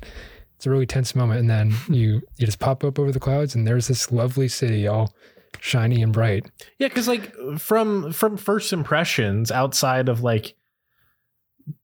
[0.64, 1.40] it's a really tense moment.
[1.40, 4.86] And then you you just pop up over the clouds, and there's this lovely city,
[4.86, 5.12] all
[5.60, 6.50] shiny and bright.
[6.78, 10.56] Yeah, because like from from first impressions, outside of like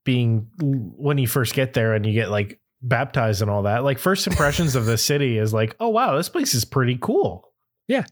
[0.04, 3.98] being when you first get there and you get like baptized and all that, like
[3.98, 7.52] first impressions of the city is like, oh wow, this place is pretty cool.
[7.86, 8.04] Yeah,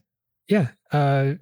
[0.47, 1.33] yeah, uh,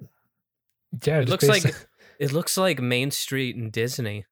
[1.04, 1.20] yeah.
[1.20, 1.74] It looks based- like
[2.18, 4.24] it looks like Main Street in Disney.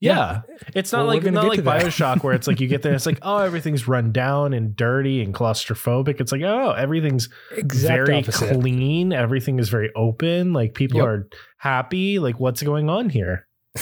[0.00, 0.42] Yeah,
[0.74, 1.60] it's not Well, like not like.
[1.60, 5.22] Bioshock where it's like you get there, it's like oh everything's run down and dirty
[5.22, 6.20] and claustrophobic.
[6.20, 8.60] It's like oh everything's exact very opposite.
[8.60, 9.12] clean.
[9.12, 10.52] Everything is very open.
[10.54, 11.06] Like people Yep.
[11.06, 12.18] are happy.
[12.18, 13.46] Like what's going on here?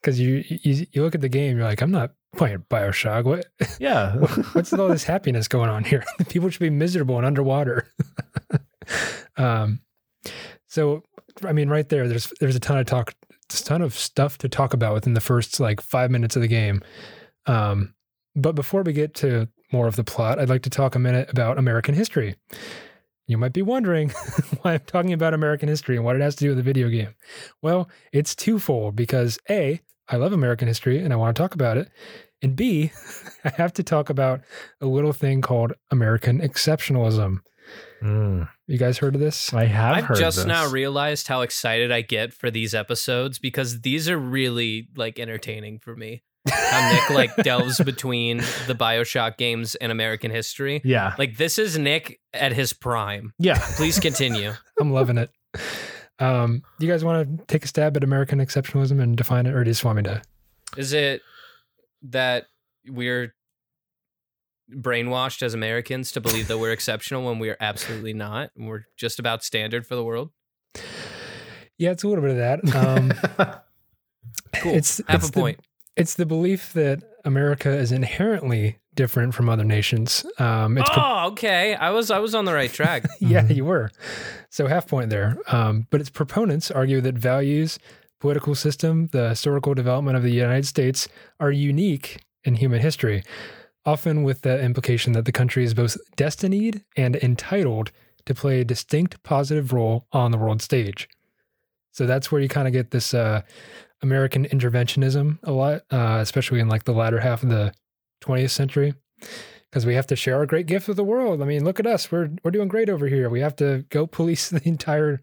[0.00, 3.24] because you, you you look at the game, you're like, I'm not playing Bioshock.
[3.24, 3.46] What
[3.80, 4.12] Yeah,
[4.52, 6.04] what's all this happiness going on here?
[6.28, 7.88] People should be miserable and underwater.
[9.36, 9.80] um,
[10.66, 11.02] so
[11.44, 13.14] I mean, right there, there's there's a ton of talk,
[13.48, 16.82] ton of stuff to talk about within the first like five minutes of the game.
[17.46, 17.94] Um,
[18.34, 21.30] but before we get to more of the plot, I'd like to talk a minute
[21.30, 22.36] about American history.
[23.26, 24.10] You might be wondering
[24.62, 26.88] why I'm talking about American history and what it has to do with the video
[26.88, 27.14] game.
[27.62, 31.76] Well, it's twofold because A, I love American history and I want to talk about
[31.76, 31.88] it.
[32.42, 32.92] And B,
[33.44, 34.42] I have to talk about
[34.80, 37.40] a little thing called American exceptionalism.
[38.02, 39.54] Mm, You guys heard of this?
[39.54, 40.46] I have I've heard just this.
[40.46, 45.78] now realized how excited I get for these episodes because these are really like entertaining
[45.78, 46.24] for me.
[46.48, 50.80] How Nick like delves between the Bioshock games and American history.
[50.84, 51.14] Yeah.
[51.16, 53.32] Like this is Nick at his prime.
[53.38, 53.60] Yeah.
[53.76, 54.52] Please continue.
[54.80, 55.30] I'm loving it.
[56.18, 59.62] Um, you guys want to take a stab at American exceptionalism and define it, or
[59.62, 60.22] do you just want me to?
[60.76, 61.22] Is it
[62.02, 62.46] that
[62.88, 63.34] we're
[64.74, 68.50] brainwashed as Americans to believe that we're exceptional when we are absolutely not?
[68.56, 70.30] And we're just about standard for the world.
[71.78, 72.74] Yeah, it's a little bit of that.
[72.76, 73.60] Um,
[74.62, 74.74] Cool.
[74.74, 75.60] It's Half it's a the- point.
[75.96, 80.26] It's the belief that America is inherently different from other nations.
[80.38, 81.74] Um, it's pro- oh, okay.
[81.74, 83.04] I was I was on the right track.
[83.20, 83.90] yeah, you were.
[84.50, 85.36] So half point there.
[85.48, 87.78] Um, but its proponents argue that values,
[88.20, 91.08] political system, the historical development of the United States
[91.40, 93.22] are unique in human history,
[93.86, 97.92] often with the implication that the country is both destined and entitled
[98.26, 101.08] to play a distinct positive role on the world stage.
[101.92, 103.42] So that's where you kind of get this uh,
[104.02, 107.72] American interventionism a lot, uh, especially in like the latter half of the
[108.22, 108.94] 20th century
[109.70, 111.42] because we have to share our great gift with the world.
[111.42, 112.10] I mean, look at us.
[112.10, 113.28] We're we're doing great over here.
[113.28, 115.22] We have to go police the entire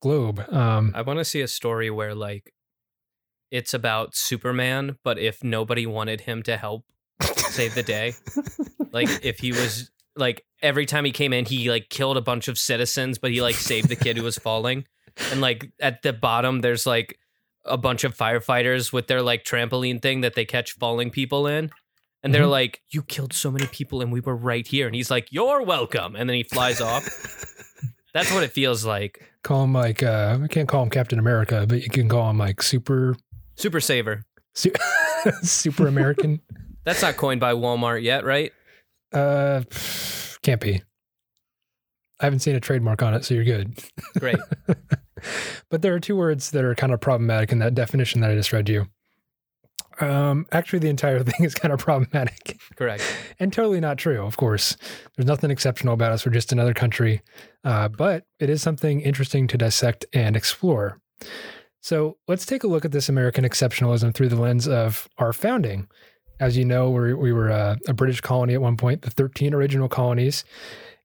[0.00, 0.44] globe.
[0.50, 2.52] Um, I want to see a story where like
[3.50, 6.84] it's about Superman, but if nobody wanted him to help
[7.22, 8.14] save the day,
[8.92, 12.48] like if he was like every time he came in, he like killed a bunch
[12.48, 14.84] of citizens, but he like saved the kid who was falling.
[15.30, 17.18] And like at the bottom, there's like
[17.64, 21.70] a bunch of firefighters with their like trampoline thing that they catch falling people in.
[22.24, 22.50] And they're Mhm.
[22.50, 24.86] like, You killed so many people and we were right here.
[24.86, 26.14] And he's like, You're welcome.
[26.16, 27.04] And then he flies off.
[28.14, 29.28] That's what it feels like.
[29.42, 32.38] call him like uh, I can't call him Captain America, but you can call him
[32.38, 33.16] like super
[33.56, 34.22] Super Saver.
[34.54, 34.72] su-
[35.42, 36.40] super American.
[36.84, 38.52] That's not coined by Walmart yet, right?
[39.12, 39.62] uh,
[40.42, 40.82] can't be.
[42.20, 43.78] I haven't seen a trademark on it, so you're good.
[44.18, 44.38] Great.
[45.70, 48.34] but there are two words that are kind of problematic in that definition that I
[48.34, 48.86] just read you.
[50.00, 52.58] Um, actually, the entire thing is kind of problematic.
[52.76, 53.02] Correct.
[53.38, 54.76] and totally not true, of course.
[55.16, 56.24] There's nothing exceptional about us.
[56.24, 57.22] We're just another country.
[57.64, 61.00] Uh, but it is something interesting to dissect and explore.
[61.80, 65.88] So let's take a look at this American exceptionalism through the lens of our founding.
[66.42, 69.54] As you know, we're, we were a, a British colony at one point, the 13
[69.54, 70.44] original colonies.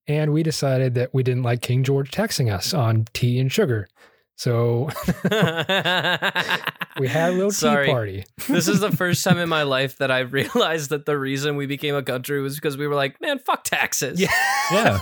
[0.08, 3.88] And we decided that we didn't like King George taxing us on tea and sugar.
[4.36, 4.90] So
[7.00, 7.86] we had a little Sorry.
[7.86, 8.26] tea party.
[8.50, 11.66] this is the first time in my life that I realized that the reason we
[11.66, 14.20] became a country was because we were like, man, fuck taxes.
[14.20, 14.30] Yeah.
[14.70, 15.00] Yeah.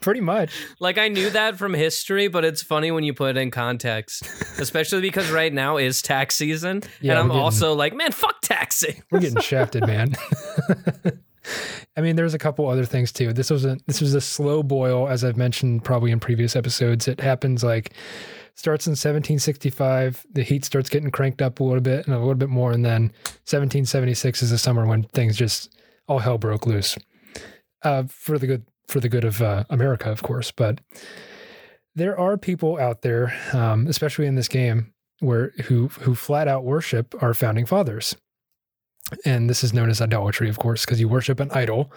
[0.00, 0.52] Pretty much.
[0.78, 4.22] Like I knew that from history, but it's funny when you put it in context,
[4.60, 6.84] especially because right now is tax season.
[7.00, 9.02] Yeah, and I'm getting- also like, man, fuck taxing.
[9.10, 10.14] We're getting shafted, man.
[11.96, 13.32] I mean, there's a couple other things too.
[13.32, 17.08] This was a this was a slow boil, as I've mentioned probably in previous episodes.
[17.08, 17.92] It happens like
[18.56, 20.26] starts in 1765.
[20.32, 22.84] The heat starts getting cranked up a little bit and a little bit more, and
[22.84, 23.12] then
[23.44, 25.76] 1776 is the summer when things just
[26.08, 26.96] all hell broke loose.
[27.82, 30.50] Uh, for the good for the good of uh, America, of course.
[30.50, 30.80] But
[31.94, 36.64] there are people out there, um, especially in this game, where who who flat out
[36.64, 38.16] worship our founding fathers
[39.24, 41.92] and this is known as idolatry, of course, because you worship an idol.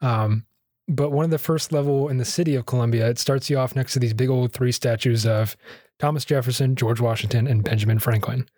[0.00, 0.46] Um,
[0.86, 3.74] but one of the first level in the city of Columbia, it starts you off
[3.74, 5.56] next to these big old three statues of
[5.98, 8.48] Thomas Jefferson, George Washington, and Benjamin Franklin.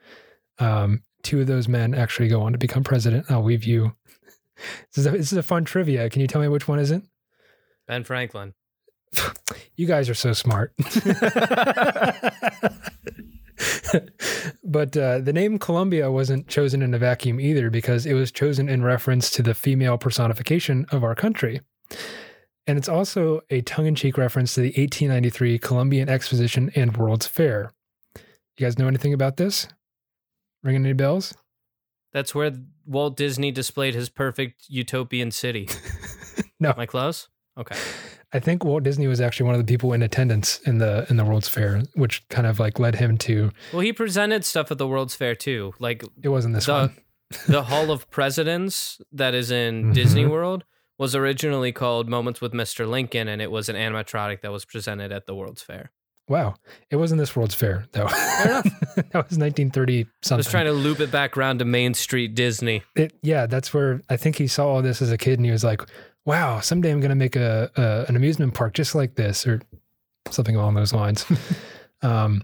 [0.59, 3.27] Um, two of those men actually go on to become president.
[3.31, 3.95] I'll leave you.
[4.95, 6.09] This is, a, this is a fun trivia.
[6.09, 7.05] Can you tell me which one isn't?
[7.87, 8.55] Ben Franklin.
[9.77, 10.73] You guys are so smart.
[14.65, 18.71] but uh, the name Columbia wasn't chosen in a vacuum either because it was chosen
[18.71, 21.61] in reference to the female personification of our country.
[22.67, 27.27] And it's also a tongue in cheek reference to the 1893 Columbian Exposition and World's
[27.27, 27.73] Fair.
[28.17, 29.69] You guys know anything about this?
[30.65, 31.35] Ringing any bells?
[32.13, 32.53] That's where
[32.87, 35.69] Walt Disney displayed his perfect utopian city.
[36.59, 36.71] No.
[36.71, 37.29] Am I close?
[37.59, 37.77] Okay.
[38.33, 41.19] I think Walt Disney was actually one of the people in attendance in the in
[41.19, 43.51] the World's Fair, which kind of like led him to.
[43.75, 45.75] Well, he presented stuff at the World's Fair too.
[45.81, 46.97] Like It wasn't this The- one.
[47.47, 49.95] the Hall of Presidents that is in Mhm.
[49.95, 50.65] Disney World
[50.99, 52.89] was originally called Moments with Mr.
[52.89, 55.91] Lincoln, and it was an animatronic that was presented at the World's Fair.
[56.29, 56.57] Wow,
[56.91, 58.07] it wasn't this World's Fair though.
[58.07, 58.65] that
[59.13, 60.35] was 1930 something.
[60.35, 62.83] I was trying to loop it back around to Main Street Disney.
[62.97, 65.53] It, yeah, that's where I think he saw all this as a kid, and he
[65.53, 65.83] was like,
[66.25, 69.63] "Wow, someday I'm going to make a, a an amusement park just like this, or
[70.31, 71.25] something along those lines."
[72.03, 72.43] um,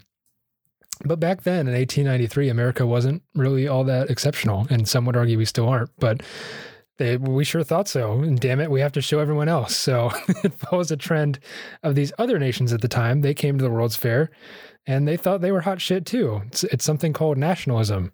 [1.04, 5.38] but back then in 1893, America wasn't really all that exceptional, and some would argue
[5.38, 5.90] we still aren't.
[5.98, 6.22] But
[6.98, 9.74] they, we sure thought so, and damn it, we have to show everyone else.
[9.74, 10.10] So
[10.44, 11.38] it follows a trend
[11.82, 13.20] of these other nations at the time.
[13.20, 14.30] They came to the World's Fair,
[14.86, 16.42] and they thought they were hot shit too.
[16.46, 18.12] It's, it's something called nationalism.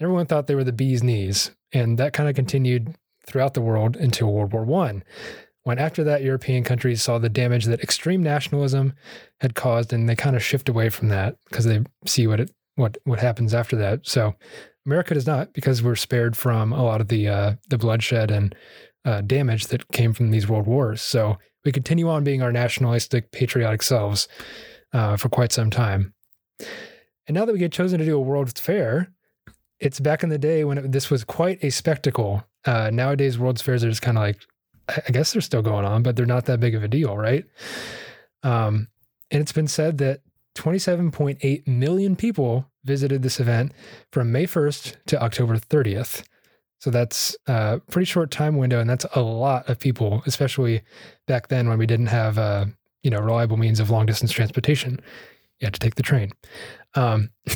[0.00, 2.94] Everyone thought they were the bee's knees, and that kind of continued
[3.26, 5.04] throughout the world until World War One,
[5.64, 8.94] when after that European countries saw the damage that extreme nationalism
[9.40, 12.50] had caused, and they kind of shift away from that because they see what it
[12.76, 14.06] what what happens after that.
[14.06, 14.34] So
[14.86, 18.54] America does not, because we're spared from a lot of the uh, the bloodshed and
[19.04, 21.02] uh, damage that came from these world wars.
[21.02, 24.28] So we continue on being our nationalistic, patriotic selves
[24.92, 26.14] uh, for quite some time.
[27.26, 29.12] And now that we get chosen to do a World's Fair,
[29.78, 32.44] it's back in the day when it, this was quite a spectacle.
[32.64, 34.38] Uh, nowadays, World's Fairs are just kind of like,
[34.88, 37.44] I guess they're still going on, but they're not that big of a deal, right?
[38.42, 38.88] Um,
[39.30, 40.20] and it's been said that
[40.56, 43.72] 27.8 million people visited this event
[44.12, 46.24] from May 1st to October 30th.
[46.80, 50.82] So that's a pretty short time window, and that's a lot of people, especially
[51.26, 52.66] back then when we didn't have, uh,
[53.02, 54.98] you know, reliable means of long distance transportation.
[55.60, 56.32] You had to take the train.
[56.94, 57.30] Um,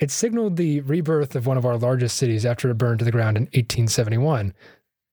[0.00, 3.12] it signaled the rebirth of one of our largest cities after it burned to the
[3.12, 4.52] ground in 1871.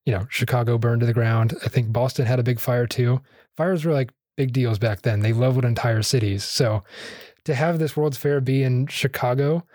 [0.06, 1.54] You know, Chicago burned to the ground.
[1.64, 3.22] I think Boston had a big fire too.
[3.58, 5.20] Fires were like big deals back then.
[5.20, 6.44] They leveled entire cities.
[6.44, 6.84] So
[7.50, 9.66] to have this World's Fair be in Chicago,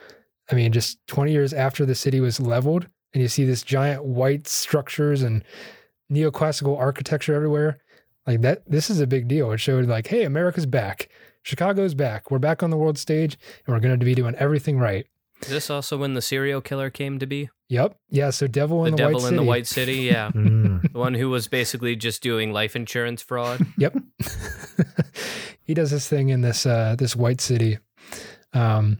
[0.50, 4.04] I mean, just 20 years after the city was leveled, and you see this giant
[4.04, 5.44] white structures and
[6.10, 7.78] neoclassical architecture everywhere,
[8.26, 9.50] like that, this is a big deal.
[9.52, 11.08] It showed, like, hey, America's back.
[11.42, 12.30] Chicago's back.
[12.30, 15.06] We're back on the world stage, and we're going to be doing everything right.
[15.44, 17.50] Is this also when the serial killer came to be?
[17.68, 17.96] Yep.
[18.10, 18.30] Yeah.
[18.30, 19.48] So Devil The, in the, devil White in the City.
[19.48, 20.30] White City, yeah.
[20.34, 20.92] Mm.
[20.92, 23.64] the one who was basically just doing life insurance fraud.
[23.78, 23.96] Yep.
[25.62, 27.78] he does this thing in this uh this white city.
[28.52, 28.98] Um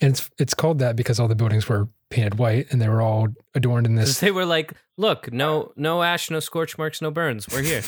[0.00, 3.02] and it's it's called that because all the buildings were painted white and they were
[3.02, 7.10] all adorned in this they were like, look, no no ash, no scorch marks, no
[7.10, 7.48] burns.
[7.48, 7.82] We're here.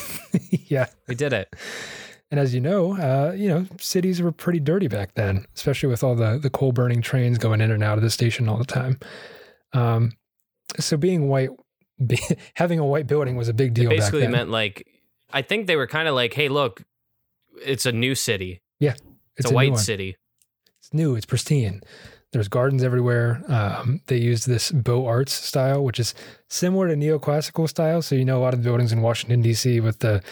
[0.50, 0.86] yeah.
[1.08, 1.54] We did it.
[2.30, 6.02] And as you know, uh, you know, cities were pretty dirty back then, especially with
[6.02, 8.64] all the the coal burning trains going in and out of the station all the
[8.64, 8.98] time.
[9.72, 10.12] Um
[10.78, 11.50] so being white
[12.06, 12.18] be,
[12.54, 14.32] having a white building was a big deal It basically back then.
[14.32, 14.86] meant like
[15.32, 16.82] I think they were kind of like, hey, look,
[17.64, 18.60] it's a new city.
[18.78, 18.94] Yeah,
[19.36, 20.16] it's, a, new white city.
[20.80, 21.16] It's new.
[21.16, 21.80] It's pristine.
[22.36, 23.42] There's gardens everywhere.
[23.48, 26.14] Um, they use this Beaux Arts style, which is
[26.50, 28.02] similar to neoclassical style.
[28.02, 29.80] So you know a lot of the buildings in Washington D.C.
[29.80, 30.22] with the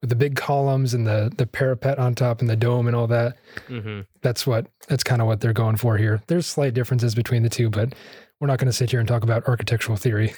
[0.00, 3.06] with the big columns and the the parapet on top and the dome and all
[3.08, 3.36] that.
[3.68, 6.22] hmm That's what that's kind of what they're going for here.
[6.28, 7.94] There's slight differences between the two, but
[8.40, 10.32] we're not going to sit here and talk about architectural theory.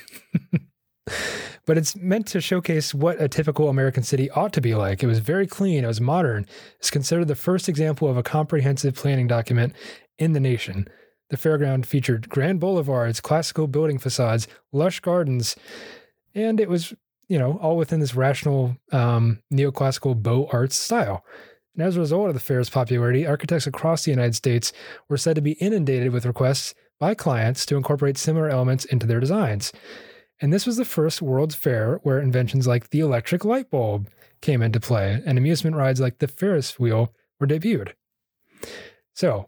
[1.67, 5.05] but it's meant to showcase what a typical American city ought to be like.
[5.05, 6.47] It was very clean, it was modern.
[6.81, 9.73] It's considered the first example of a comprehensive planning document
[10.19, 10.89] in the nation.
[11.33, 15.57] The fairground featured grand boulevards, classical building facades, lush gardens,
[16.35, 16.93] and it was,
[17.27, 21.25] you know, all within this rational um, neoclassical Beaux Arts style.
[21.75, 24.75] And as a result of the fair's popularity, architects across the United States
[25.09, 29.19] were said to be inundated with requests by clients to incorporate similar elements into their
[29.19, 29.73] designs.
[30.39, 34.11] And this was the first World's Fair where inventions like the electric light bulb
[34.43, 37.93] came into play, and amusement rides like the Ferris wheel were debuted.
[39.15, 39.47] So,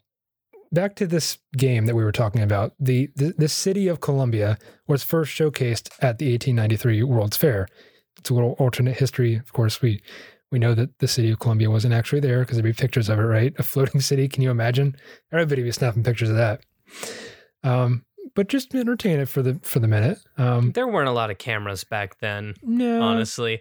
[0.74, 2.72] back to this game that we were talking about.
[2.78, 7.68] The, the, the city of Columbia was first showcased at the 1893 World's Fair.
[8.18, 9.36] It's a little alternate history.
[9.36, 10.02] Of course, we
[10.50, 13.18] we know that the city of Columbia wasn't actually there because there'd be pictures of
[13.18, 13.52] it, right?
[13.58, 14.28] A floating city.
[14.28, 14.94] Can you imagine?
[15.32, 16.60] Everybody would be snapping pictures of that.
[17.64, 20.18] Um, but just entertain it for the for the minute.
[20.38, 23.60] Um, There weren't a lot of cameras back then, no, honestly.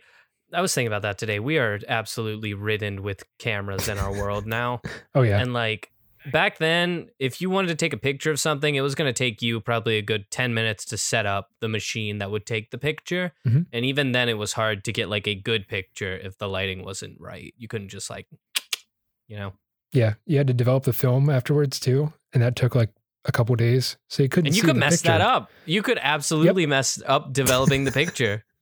[0.54, 1.40] I was thinking about that today.
[1.40, 4.82] We are absolutely ridden with cameras in our world now.
[5.16, 5.92] Oh yeah, And like
[6.32, 9.14] back then, if you wanted to take a picture of something, it was going to
[9.18, 12.72] take you probably a good 10 minutes to set up the machine that would take
[12.72, 13.34] the picture.
[13.48, 13.66] Mhm.
[13.72, 16.84] And even then, it was hard to get like a good picture if the lighting
[16.84, 17.54] wasn't right.
[17.58, 18.28] You couldn't just like,
[19.28, 19.54] you know.
[19.92, 20.14] yeah.
[20.26, 22.90] You had to develop the film afterwards too, and that took like
[23.26, 24.48] a couple days, so you couldn't.
[24.48, 25.08] And you could mess picture.
[25.18, 25.50] that up.
[25.66, 28.44] You could absolutely mess up developing the picture.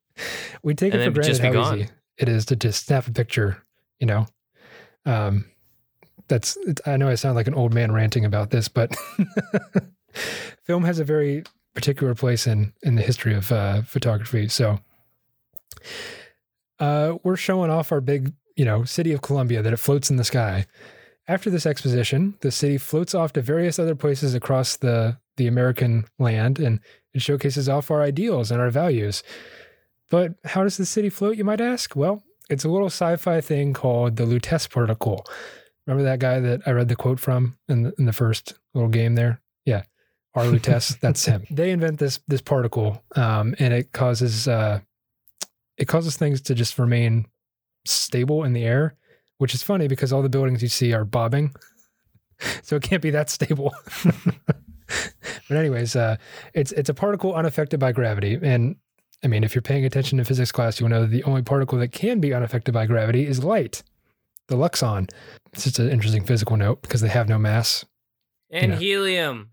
[0.62, 1.80] We take and it for granted just be how gone.
[1.80, 3.64] easy it is to just snap a picture.
[4.00, 4.28] You know,
[5.06, 5.46] um,
[6.32, 6.58] that's.
[6.86, 8.96] I know I sound like an old man ranting about this, but
[10.64, 11.44] film has a very
[11.76, 14.48] particular place in in the history of uh, photography.
[14.48, 14.80] So,
[16.80, 20.16] uh, we're showing off our big, you know, city of Columbia that it floats in
[20.16, 20.66] the sky.
[21.28, 26.06] After this exposition, the city floats off to various other places across the the American
[26.18, 26.80] land, and
[27.14, 29.22] it showcases off our ideals and our values.
[30.10, 31.96] But how does the city float, you might ask?
[31.96, 35.26] Well, it's a little sci fi thing called the Lutece particle.
[35.92, 38.90] Remember that guy that I read the quote from in the, in the first little
[38.90, 39.42] game there?
[39.66, 39.84] Yeah.
[40.36, 40.46] R.
[40.46, 41.46] Lutece, that's him.
[41.52, 44.80] They invent this this particle, um, and it causes uh,
[45.76, 47.26] it causes things to just remain
[47.86, 48.96] stable in the air,
[49.40, 51.54] which is funny because all the buildings you see are bobbing,
[52.62, 53.74] so it can't be that stable.
[55.48, 56.18] But anyways, uh,
[56.54, 58.78] it's it's a particle unaffected by gravity, and
[59.24, 61.78] I mean, if you're paying attention to physics class, you'll know that the only particle
[61.80, 63.84] that can be unaffected by gravity is light,
[64.48, 65.10] the luxon.
[65.54, 67.86] It's just an interesting physical note because they have no mass.
[68.50, 68.78] And know.
[68.78, 69.52] helium.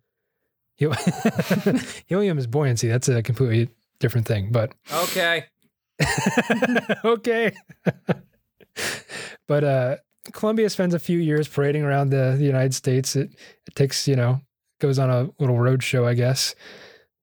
[2.07, 2.89] Helium is buoyancy.
[2.89, 4.51] That's a completely different thing.
[4.53, 5.45] But Okay.
[7.05, 7.53] okay.
[9.49, 9.97] but uh,
[10.33, 13.17] Columbia spends a few years parading around the, the United States.
[13.17, 13.31] It,
[13.67, 14.41] it takes, you know,
[14.81, 16.55] goes on a little road show, I guess.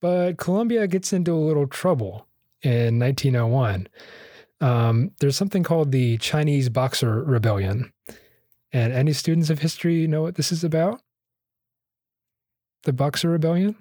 [0.02, 2.28] But Columbia gets into a little trouble
[2.62, 3.88] in 1901.
[4.62, 7.92] Um, there's something called the Chinese Boxer Rebellion.
[8.76, 11.02] And any students of history know what this is about?
[12.84, 13.78] The Boxer Rebellion?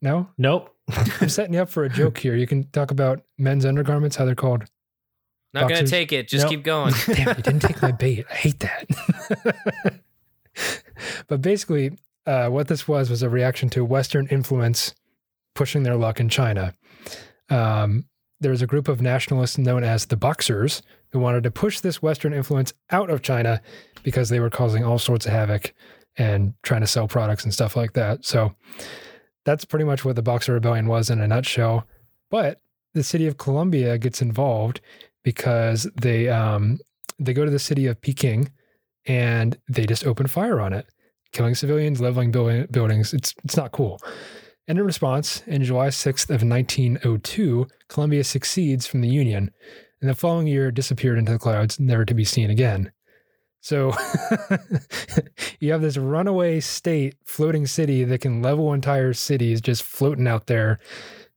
[0.00, 0.28] No?
[0.38, 0.72] Nope.
[1.20, 2.36] I'm setting you up for a joke here.
[2.36, 4.66] You can talk about men's undergarments, how they're called.
[5.52, 6.28] Not gonna take it.
[6.28, 6.50] Just Nope.
[6.50, 6.94] keep going.
[7.06, 8.24] Damn, you didn't take my bait.
[8.30, 10.00] I hate that.
[11.26, 14.94] but basically, uh, what this was was a reaction to Western influence
[15.56, 16.74] pushing their luck in China.
[17.50, 18.04] Um,
[18.40, 20.80] there was a group of nationalists known as the Boxers
[21.12, 23.60] who wanted to push this Western influence out of China
[24.02, 25.74] because they were causing all sorts of havoc
[26.16, 28.24] and trying to sell products and stuff like that.
[28.24, 28.54] So
[29.44, 31.86] that's pretty much what the Boxer Rebellion was in a nutshell.
[32.30, 32.60] But
[32.94, 34.80] the city of Columbia gets involved
[35.22, 36.78] because they um,
[37.18, 38.50] they go to the city of Peking
[39.06, 40.86] and they just open fire on it,
[41.32, 43.12] killing civilians, leveling building, buildings.
[43.12, 44.00] It's it's not cool.
[44.68, 49.50] And in response, in July 6th of 1902, Columbia succeeds from the Union,
[50.02, 52.90] and the following year disappeared into the clouds, never to be seen again.
[53.60, 53.92] So
[55.60, 60.48] you have this runaway state, floating city that can level entire cities just floating out
[60.48, 60.80] there.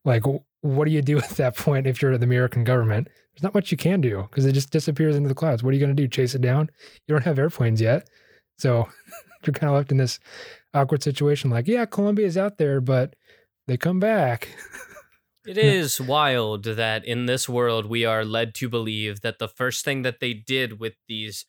[0.03, 0.24] Like,
[0.61, 3.07] what do you do at that point if you're the American government?
[3.07, 5.61] There's not much you can do because it just disappears into the clouds.
[5.61, 6.07] What are you going to do?
[6.07, 6.70] Chase it down?
[7.05, 8.09] You don't have airplanes yet.
[8.57, 8.89] So
[9.45, 10.20] you're kind of left in this
[10.74, 13.16] awkward situation like, yeah, Columbia's out there, but
[13.68, 14.49] they come back.
[15.46, 19.86] It is wild that in this world we are led to believe that the first
[19.86, 21.46] thing that they did with these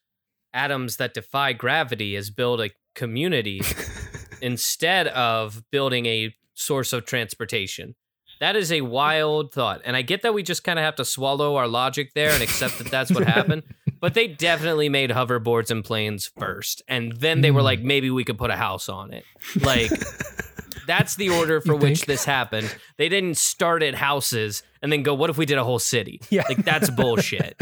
[0.53, 3.61] atoms that defy gravity is build a community
[4.42, 7.94] instead of building a source of transportation.
[8.40, 9.80] That is a wild thought.
[9.84, 12.42] And I get that we just kind of have to swallow our logic there and
[12.42, 13.62] accept that that's what happened.
[13.99, 16.82] But they definitely made hoverboards and planes first.
[16.86, 17.86] And then they were like, hmm.
[17.86, 19.24] maybe we could put a house on it.
[19.59, 19.90] Like,
[20.87, 22.07] that's the order for which think?
[22.07, 22.74] this happened.
[22.97, 26.20] They didn't start at houses and then go, what if we did a whole city?
[26.30, 26.45] Yeah.
[26.49, 27.61] Like, that's bullshit.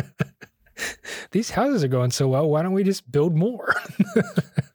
[1.30, 2.48] These houses are going so well.
[2.48, 3.74] Why don't we just build more?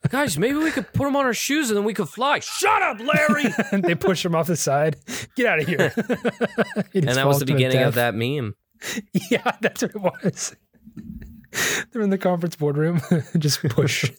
[0.10, 2.40] Guys, maybe we could put them on our shoes and then we could fly.
[2.40, 3.46] Shut up, Larry.
[3.72, 4.96] and they push them off the side.
[5.36, 5.90] Get out of here.
[6.94, 8.56] He and that was the beginning of that meme.
[9.30, 10.56] Yeah, that's what it was.
[11.92, 13.02] They're in the conference boardroom.
[13.38, 14.10] Just push.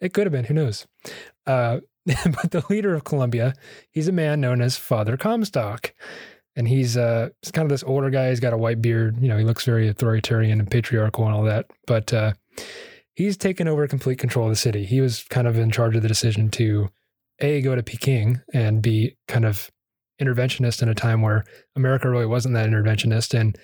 [0.00, 0.44] it could have been.
[0.44, 0.86] Who knows?
[1.48, 3.54] Uh, but the leader of Columbia,
[3.90, 5.92] he's a man known as Father Comstock.
[6.56, 8.30] And he's uh, he's kind of this older guy.
[8.30, 9.20] He's got a white beard.
[9.20, 11.66] You know, he looks very authoritarian and patriarchal and all that.
[11.86, 12.32] But uh,
[13.14, 14.84] he's taken over complete control of the city.
[14.84, 16.88] He was kind of in charge of the decision to
[17.38, 19.70] a go to Peking and be kind of
[20.20, 21.44] interventionist in a time where
[21.76, 23.56] America really wasn't that interventionist, and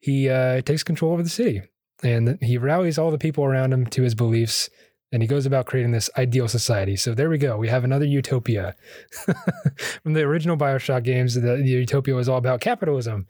[0.00, 1.62] he uh, takes control over the city
[2.02, 4.70] and he rallies all the people around him to his beliefs.
[5.10, 6.94] And he goes about creating this ideal society.
[6.96, 7.56] So there we go.
[7.56, 8.76] We have another utopia.
[10.02, 13.26] From the original Bioshock games, the, the utopia was all about capitalism.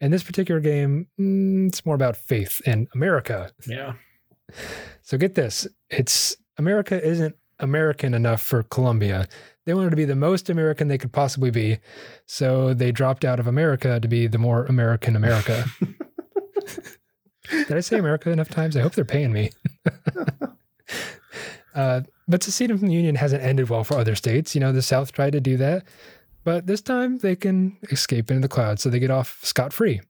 [0.00, 3.50] And this particular game, mm, it's more about faith and America.
[3.66, 3.94] Yeah.
[5.02, 9.28] So get this it's America isn't American enough for Columbia.
[9.66, 11.78] They wanted to be the most American they could possibly be.
[12.26, 15.66] So they dropped out of America to be the more American America.
[17.50, 18.76] Did I say America enough times?
[18.76, 19.50] I hope they're paying me.
[21.74, 24.54] uh, but seceding from the Union hasn't ended well for other states.
[24.54, 25.84] You know, the South tried to do that,
[26.44, 28.82] but this time they can escape into the clouds.
[28.82, 30.00] So they get off scot free.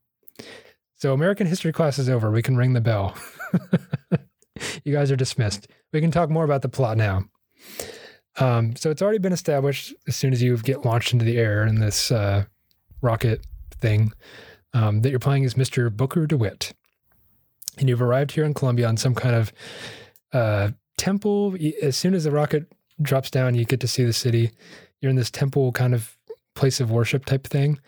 [0.95, 2.29] So American history class is over.
[2.29, 3.15] We can ring the bell.
[4.83, 5.67] you guys are dismissed.
[5.93, 7.23] We can talk more about the plot now.
[8.37, 11.65] Um, so it's already been established as soon as you get launched into the air
[11.65, 12.45] in this uh,
[13.01, 13.45] rocket
[13.79, 14.11] thing
[14.73, 15.95] um, that you're playing as Mr.
[15.95, 16.73] Booker DeWitt.
[17.77, 19.53] And you've arrived here in Columbia on some kind of
[20.33, 21.55] uh, temple.
[21.81, 22.71] As soon as the rocket
[23.01, 24.51] drops down, you get to see the city.
[25.01, 26.17] You're in this temple kind of
[26.55, 27.79] place of worship type thing.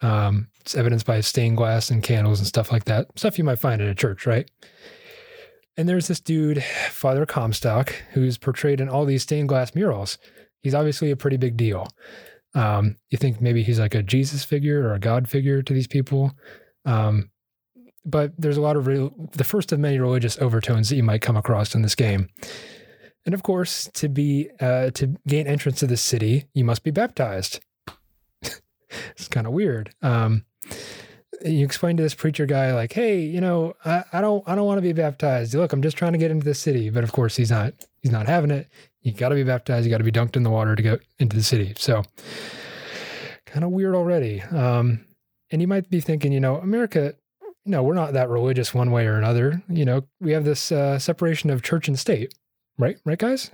[0.00, 3.06] Um, it's evidenced by stained glass and candles and stuff like that.
[3.16, 4.50] Stuff you might find at a church, right?
[5.76, 10.18] And there's this dude, Father Comstock, who's portrayed in all these stained glass murals.
[10.60, 11.88] He's obviously a pretty big deal.
[12.54, 15.86] Um, you think maybe he's like a Jesus figure or a God figure to these
[15.86, 16.32] people.
[16.84, 17.30] Um,
[18.08, 21.22] but there's a lot of real, the first of many religious overtones that you might
[21.22, 22.28] come across in this game.
[23.26, 26.90] And of course, to be uh, to gain entrance to the city, you must be
[26.90, 27.60] baptized.
[28.42, 29.94] it's kind of weird.
[30.00, 30.46] Um,
[31.44, 34.66] you explain to this preacher guy like, "Hey, you know, I, I don't, I don't
[34.66, 35.54] want to be baptized.
[35.54, 37.74] Look, I'm just trying to get into the city." But of course, he's not.
[38.00, 38.68] He's not having it.
[39.02, 39.84] You got to be baptized.
[39.84, 41.74] You got to be dunked in the water to go into the city.
[41.76, 42.04] So,
[43.44, 44.40] kind of weird already.
[44.40, 45.04] Um,
[45.50, 47.14] and you might be thinking, you know, America,
[47.68, 49.62] no, we're not that religious one way or another.
[49.68, 52.34] You know, we have this uh, separation of church and state,
[52.78, 52.96] right?
[53.04, 53.50] Right, guys?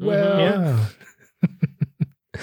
[0.00, 0.06] Mhm.
[0.06, 0.86] Well, Yeah.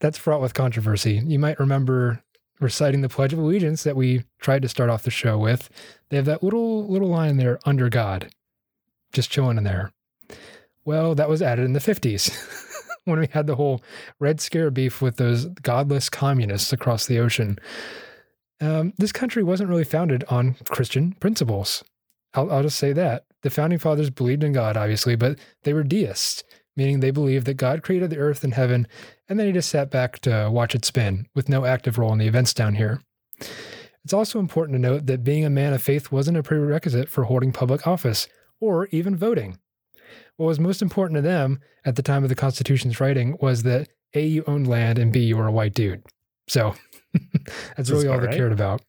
[0.00, 1.22] that's fraught with controversy.
[1.26, 2.22] You might remember
[2.60, 5.68] reciting the Pledge of Allegiance that we tried to start off the show with.
[6.08, 8.30] They have that little little line there, under God,
[9.12, 9.92] just chilling in there.
[10.84, 12.32] Well, that was added in the 50s
[13.04, 13.82] when we had the whole
[14.18, 17.58] Red Scare beef with those godless communists across the ocean.
[18.62, 21.82] Um, this country wasn't really founded on Christian principles.
[22.32, 23.24] I'll, I'll just say that.
[23.42, 26.44] The founding fathers believed in God, obviously, but they were deists,
[26.76, 28.86] meaning they believed that God created the earth and heaven,
[29.28, 32.20] and then he just sat back to watch it spin with no active role in
[32.20, 33.02] the events down here.
[34.04, 37.24] It's also important to note that being a man of faith wasn't a prerequisite for
[37.24, 38.28] holding public office
[38.60, 39.58] or even voting.
[40.36, 43.88] What was most important to them at the time of the Constitution's writing was that
[44.14, 46.04] A, you owned land, and B, you were a white dude.
[46.48, 46.74] So
[47.76, 48.82] that's really all about they cared about.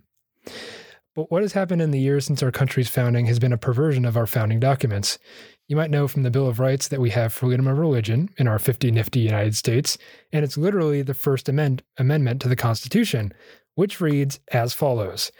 [1.15, 4.03] But what has happened in the years since our country's founding has been a perversion
[4.03, 5.19] of our founding documents.
[5.67, 8.47] You might know from the Bill of Rights that we have freedom of religion in
[8.47, 9.97] our 50 nifty United States,
[10.31, 13.31] and it's literally the first amend- amendment to the Constitution,
[13.75, 15.31] which reads as follows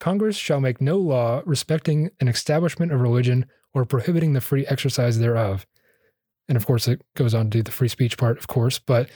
[0.00, 5.20] Congress shall make no law respecting an establishment of religion or prohibiting the free exercise
[5.20, 5.64] thereof.
[6.48, 9.08] And of course, it goes on to do the free speech part, of course, but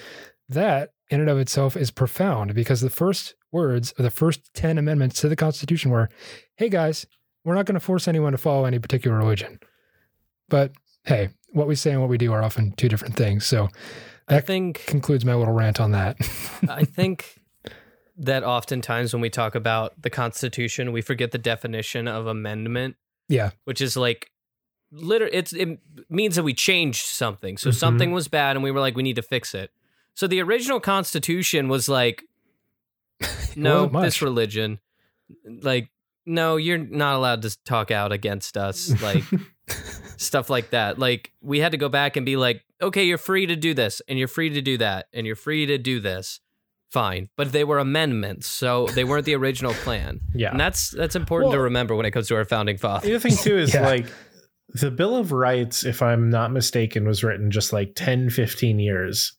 [0.48, 4.76] that in and of itself is profound because the first words of the first 10
[4.78, 6.08] amendments to the Constitution were
[6.56, 7.06] hey guys,
[7.44, 9.58] we're not going to force anyone to follow any particular religion.
[10.48, 10.72] But
[11.04, 13.46] hey, what we say and what we do are often two different things.
[13.46, 13.68] So
[14.28, 16.16] I think concludes my little rant on that.
[16.68, 17.40] I think
[18.18, 22.96] that oftentimes when we talk about the Constitution, we forget the definition of amendment,
[23.28, 23.50] yeah.
[23.64, 24.30] which is like
[24.90, 25.78] literally it's it
[26.08, 27.56] means that we changed something.
[27.58, 27.74] So Mhm.
[27.74, 29.70] something was bad and we were like we need to fix it.
[30.16, 32.24] So the original Constitution was like
[33.56, 34.80] no, this religion
[35.62, 35.88] like
[36.24, 39.22] no, you're not allowed to talk out against us like
[40.16, 40.98] stuff like that.
[40.98, 44.02] Like we had to go back and be like, okay, you're free to do this
[44.08, 46.40] and you're free to do that and you're free to do this.
[46.90, 47.28] Fine.
[47.36, 50.20] But they were amendments, so they weren't the original plan.
[50.34, 50.50] Yeah.
[50.50, 53.08] And that's that's important to remember when it comes to our founding fathers.
[53.08, 53.86] The other thing too is Yeah.
[53.86, 54.06] like
[54.70, 59.32] the Bill of Rights, if I'm not mistaken, was written just like 10, 15 years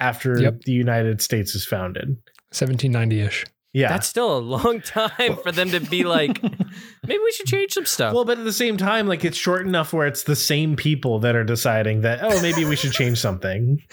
[0.00, 0.62] after Yep.
[0.62, 2.08] the United States is founded.
[2.50, 3.46] 1790 ish.
[3.72, 3.88] Yeah.
[3.88, 7.86] That's still a long time for them to be like, maybe we should change some
[7.86, 8.14] stuff.
[8.14, 11.18] well, but at the same time, like it's short enough where it's the same people
[11.20, 13.82] that are deciding that, oh, maybe we should change something.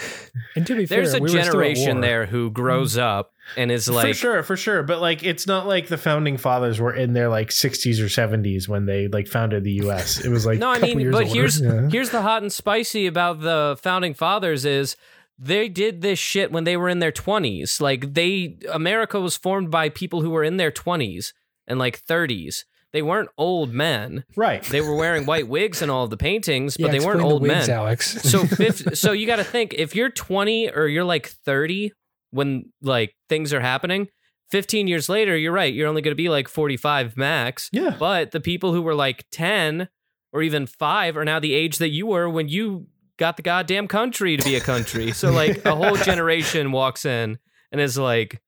[0.56, 2.02] And to be fair, There's fair, a we were still at generation war.
[2.02, 3.02] there who grows mm-hmm.
[3.20, 4.84] up and is like for sure, for sure.
[4.84, 8.68] But like it's not like the founding fathers were in their like 60s or 70s
[8.68, 10.20] when they like founded the US.
[10.24, 11.34] It was like no, I mean, years but older.
[11.34, 11.88] here's Yeah.
[11.89, 14.97] here's the hot and spicy about the founding fathers is
[15.43, 17.81] they did this shit when they were in their 20s.
[17.81, 21.33] Like they America was formed by people who were in their 20s
[21.67, 22.63] and like 30s.
[22.93, 24.25] They weren't old men.
[24.35, 24.61] right.
[24.63, 27.27] They were wearing white wigs in all of the paintings, but Yeah, they weren't explain
[27.29, 27.77] the old wigs, men.
[27.77, 28.21] Alex.
[28.29, 31.91] so fifth, so you got to think if you're 20 or you're like 30
[32.31, 34.07] when like things are happening
[34.51, 37.95] 15 years later you're right you're only going to be like 45 max Yeah.
[37.97, 39.87] but the people who were like 10
[40.33, 42.87] or even 5 are now the age that you were when you
[43.22, 45.11] got the goddamn country to be a country.
[45.11, 47.38] So like a whole generation walks in
[47.72, 48.41] and is like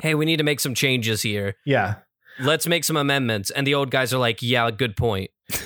[0.00, 1.54] hey we need to make some changes here.
[1.66, 1.96] Yeah.
[2.40, 3.50] let's make some amendments.
[3.50, 5.30] And the old guys are like yeah good point.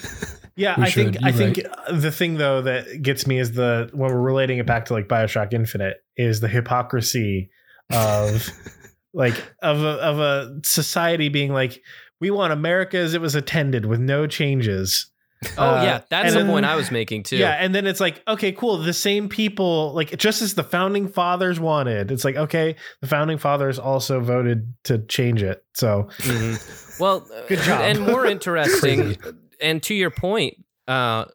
[0.58, 1.66] Yeah, We I think should, I you're think
[2.00, 5.06] the thing though that gets me is the when we're relating it back to like
[5.06, 7.50] BioShock Infinite is the hypocrisy
[7.92, 8.48] of
[9.12, 11.82] like of a, of a society being like
[12.20, 15.10] we want America as it was attended with no changes.
[15.58, 17.86] Oh Uh, yeah that's and the then- point i was making too Yeah, and then
[17.86, 18.78] it's like okay, cool.
[18.78, 22.10] The same people like just as the founding fathers wanted.
[22.10, 25.62] It's like okay, the founding fathers also voted to change it.
[25.74, 27.00] So Mhm.
[27.00, 27.80] Well, Good uh, job.
[27.82, 29.16] And more interesting,
[29.60, 30.54] and to your point,
[30.88, 31.26] uh,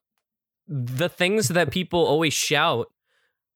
[0.67, 2.87] the things that people always shout,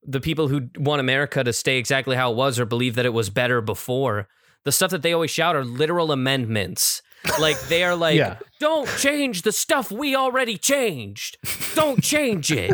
[0.04, 3.14] the people who want America to stay exactly how it was or believe that it
[3.14, 4.28] was better before,
[4.64, 7.02] the stuff that they always shout are literal amendments.
[7.40, 8.38] Like they are like, Yeah.
[8.60, 11.38] don't change the stuff we already changed.
[11.76, 12.72] Don't change it.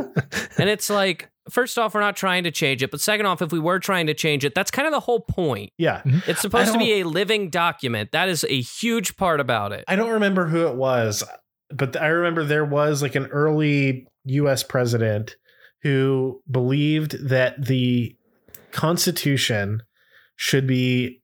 [0.57, 2.91] and it's like, first off, we're not trying to change it.
[2.91, 5.21] But second off, if we were trying to change it, that's kind of the whole
[5.21, 5.71] point.
[5.77, 6.29] yeah, mm-hmm.
[6.29, 8.11] It's supposed to be a living document.
[8.11, 9.83] That is a huge part about it.
[9.87, 11.23] I don't remember who it was.
[11.69, 14.61] but I remember there was like an early U.S.
[14.63, 15.35] president
[15.83, 18.15] who believed that the
[18.71, 19.83] Constitution
[20.35, 21.21] should be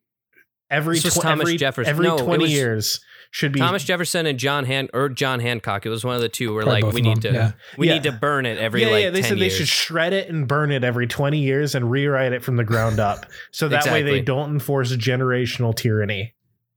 [0.70, 1.90] every tw- Thomas every, Jefferson.
[1.90, 3.00] every No, twenty was years
[3.32, 5.86] should be Thomas Jefferson and John Han or John Hancock.
[5.86, 6.54] It was one of the two.
[6.54, 7.52] Were Probably like, we need them, to yeah.
[7.78, 7.94] we Yeah.
[7.96, 9.10] need to burn it every yeah, like yeah.
[9.10, 9.54] They 10 said years.
[9.54, 12.64] they should shred it and burn it every twenty years and rewrite it from the
[12.64, 16.34] ground up, so that way they don't enforce generational tyranny.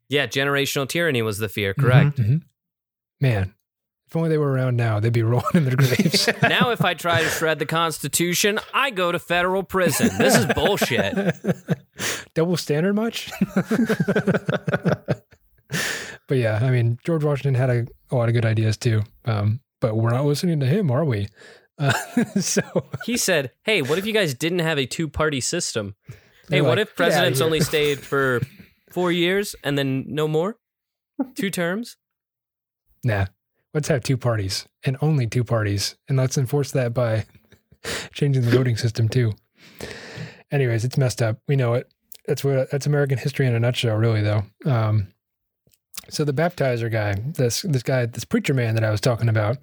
[0.09, 1.73] Yeah, generational tyranny was the fear.
[1.73, 2.17] Correct.
[2.19, 2.43] Mhm.
[3.21, 3.55] Man,
[4.09, 6.29] if only they were around now, they'd be rolling in their graves.
[6.43, 10.11] now, if I try to shred the Constitution, I go to federal prison.
[10.19, 11.15] This is bullshit.
[12.35, 13.31] Double standard much?
[16.31, 19.03] But yeah, I mean, George Washington had a, a lot of good ideas too.
[19.25, 21.27] Um, but we're not listening to him, are we?
[21.77, 21.93] Uh,
[22.41, 22.63] so
[23.05, 25.97] He said, "Hey, what if you guys didn't have a two-party system?
[26.07, 26.15] Hey,
[26.49, 28.43] They're what if presidents only stayed for
[28.93, 30.57] four years and then no more?
[31.35, 31.97] Two terms?
[33.03, 33.27] nah,
[33.75, 37.27] let's have two parties and only two parties, and let's enforce that by
[38.15, 39.33] changing the voting system too.
[40.53, 41.39] Anyways, it's messed up.
[41.49, 41.93] We know it.
[42.29, 44.23] That's what that's American history in a nutshell, really.
[44.23, 44.45] Though.
[44.65, 45.09] Um,
[46.09, 49.59] so the baptizer guy, this this guy, this preacher man that I was talking about,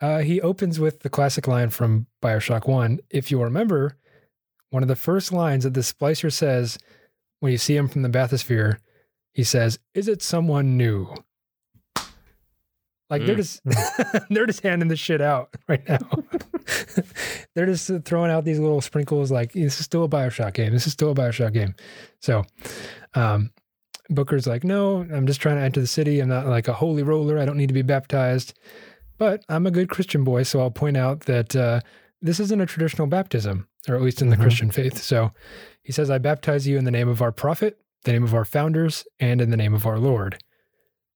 [0.00, 3.00] uh, he opens with the classic line from Bioshock One.
[3.10, 3.96] If you remember,
[4.70, 6.78] one of the first lines that the splicer says
[7.40, 8.76] when you see him from the bathysphere,
[9.34, 11.08] he says, "Is it someone new?"
[13.10, 13.38] Like they're Mm.
[13.38, 13.60] just
[14.30, 15.98] they're just handing this shit out right now.
[17.54, 20.72] they're just throwing out these little sprinkles like this is still a Bioshock game.
[20.72, 21.74] This is still a Bioshock game.
[22.20, 22.44] So
[23.14, 23.50] um
[24.10, 26.20] Booker's like, no, I'm just trying to enter the city.
[26.20, 27.38] I'm not like a holy roller.
[27.38, 28.54] I don't need to be baptized.
[29.18, 31.80] But I'm a good Christian boy, so I'll point out that uh,
[32.22, 34.42] this isn't a traditional baptism, or at least in the Mhm.
[34.42, 34.98] Christian faith.
[35.02, 35.32] So
[35.82, 38.44] he says, I baptize you in the name of our prophet, the name of our
[38.44, 40.38] founders, and in the name of our Lord.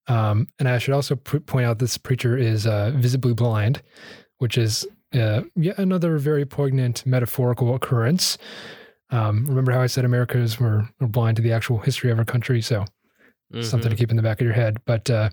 [0.09, 3.83] Um, and I should also point out this preacher is uh, visibly blind,
[4.39, 4.85] which is
[5.15, 8.37] uh, yet another very poignant metaphorical occurrence.
[9.13, 12.25] Um, remember how I said Americans were, were blind to the actual history of our
[12.25, 12.61] country?
[12.63, 12.85] So
[13.69, 14.79] something to keep in the back of your head.
[14.87, 15.31] But uh,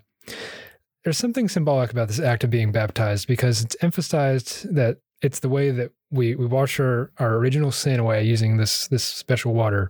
[1.03, 5.49] there's something symbolic about this act of being baptized because it's emphasized that it's the
[5.49, 9.89] way that we we wash our, our original sin away using this this special water.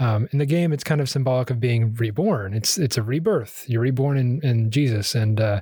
[0.00, 2.54] Um, in the game, it's kind of symbolic of being reborn.
[2.54, 3.64] It's it's a rebirth.
[3.68, 5.60] You're reborn in, in Jesus, and uh,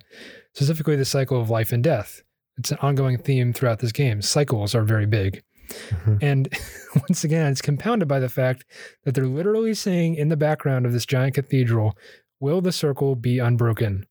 [0.54, 2.22] specifically the cycle of life and death.
[2.58, 4.22] It's an ongoing theme throughout this game.
[4.22, 5.42] Cycles are very big.
[5.68, 6.18] Mhm.
[6.22, 6.48] And
[7.08, 8.64] once again, it's compounded by the fact
[9.04, 11.96] that they're literally saying in the background of this giant cathedral,
[12.40, 14.04] Will the circle be unbroken?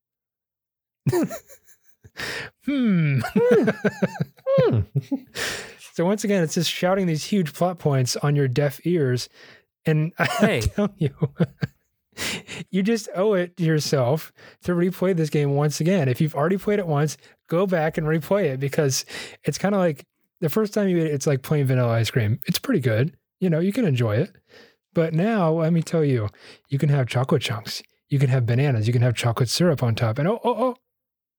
[2.65, 3.19] hmm.
[4.57, 4.79] Hmm.
[5.93, 9.29] so once again, it's just shouting these huge plot points on your deaf ears.
[9.85, 10.61] And I Hey.
[10.61, 11.13] tell you,
[12.71, 14.31] you just owe it to yourself
[14.63, 16.07] to replay this game once again.
[16.07, 19.05] If you've already played it once, go back and replay it because
[19.43, 20.05] it's kind of like
[20.45, 22.39] the first time you eat it, it's like plain vanilla ice cream.
[22.45, 23.17] It's pretty good.
[23.39, 24.31] You know, you can enjoy it.
[24.93, 26.29] But now, let me tell you,
[26.69, 27.81] you can have chocolate chunks.
[28.09, 28.85] You can have bananas.
[28.85, 30.19] You can have chocolate syrup on top.
[30.19, 30.75] And oh, oh, oh,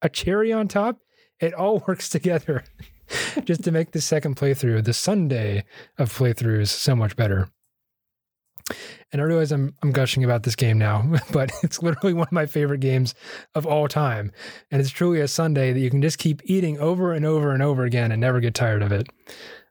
[0.03, 0.99] a cherry on top.
[1.39, 2.65] It all works together
[3.45, 5.63] just to make the second playthrough, the sundae
[5.99, 7.49] of playthroughs, so much better.
[9.13, 12.33] And I realize I'm I'm gushing about this game now, but it's literally one of
[12.33, 13.15] my favorite games
[13.55, 14.33] of all time.
[14.71, 17.63] And it's truly a sundae that you can just keep eating over and over and
[17.63, 19.09] over again and never get tired of it.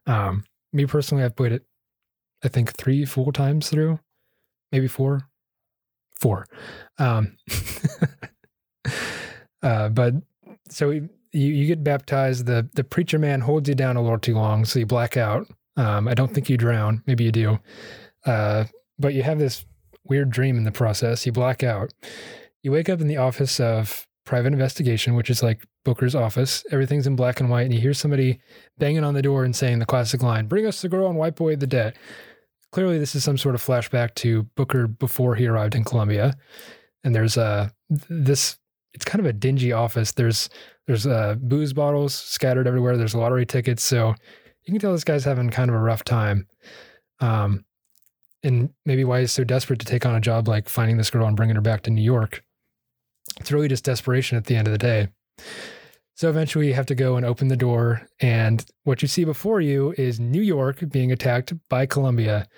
[0.06, 1.66] Um, me personally, I've played it,
[2.44, 3.98] I think three full times through,
[4.72, 5.28] maybe four,
[6.18, 6.46] four.
[6.98, 7.36] Um,
[9.62, 10.14] uh, but
[10.68, 12.46] so you you get baptized.
[12.46, 15.46] The the preacher man holds you down a little too long, so you black out.
[15.76, 17.02] Um, I don't think you drown.
[17.06, 17.58] Maybe you do.
[18.24, 18.64] Uh,
[18.98, 19.64] but you have this
[20.04, 21.26] weird dream in the process.
[21.26, 21.92] You black out.
[22.62, 26.64] You wake up in the office of private investigation, which is like Booker's office.
[26.70, 28.40] Everything's in black and white, and you hear somebody
[28.78, 31.40] banging on the door and saying the classic line, Bring us the girl and wipe
[31.40, 31.96] away the debt.
[32.72, 36.34] Clearly, this is some sort of flashback to Booker before he arrived in Columbia.
[37.04, 38.58] And there's a this,
[38.92, 40.12] it's kind of a dingy office.
[40.12, 40.50] There's
[40.86, 42.96] there's uh, booze bottles scattered everywhere.
[42.96, 43.82] There's lottery tickets.
[43.82, 44.14] So
[44.64, 46.48] you can tell this guy's having kind of a rough time.
[47.20, 47.64] Um,
[48.46, 51.26] and maybe why he's so desperate to take on a job like finding this girl
[51.26, 52.42] and bringing her back to New York.
[53.38, 55.08] It's really just desperation at the end of the day.
[56.14, 58.08] So eventually you have to go and open the door.
[58.20, 62.48] And what you see before you is New York being attacked by Columbia.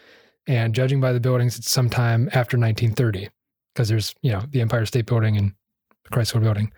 [0.47, 3.29] And judging by the buildings, it's sometime after 1930
[3.75, 5.53] because there's, you know, the Empire State Building and
[6.05, 6.73] the Chrysler Building.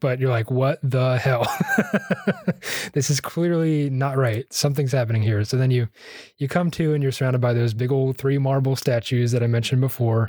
[0.00, 1.46] But you're like, what the hell?
[2.92, 4.44] this is clearly not right.
[4.52, 5.42] Something's happening here.
[5.44, 5.88] So then you
[6.36, 9.46] you come to and you're surrounded by those big old three marble statues that I
[9.46, 10.28] mentioned before.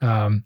[0.00, 0.44] Um,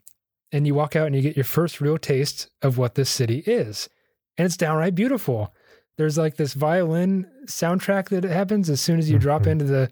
[0.50, 3.44] and you walk out and you get your first real taste of what this city
[3.46, 3.88] is.
[4.36, 5.52] And it's downright beautiful.
[5.96, 9.50] There's like this violin soundtrack that happens as soon as you drop Mhm.
[9.52, 9.90] into the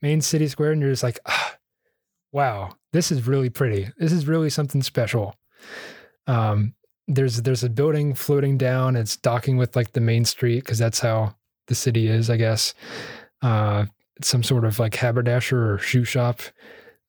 [0.00, 1.56] main city square, and you're just like, ah,
[2.32, 3.90] wow, this is really pretty.
[3.98, 5.34] This is really something special.
[6.26, 6.74] Um,
[7.08, 8.94] there's there's a building floating down.
[8.94, 11.34] It's docking with like the main street because that's how
[11.66, 12.74] the city is, I guess.
[13.42, 13.86] Uh,
[14.22, 16.40] some sort of like haberdasher or shoe shop.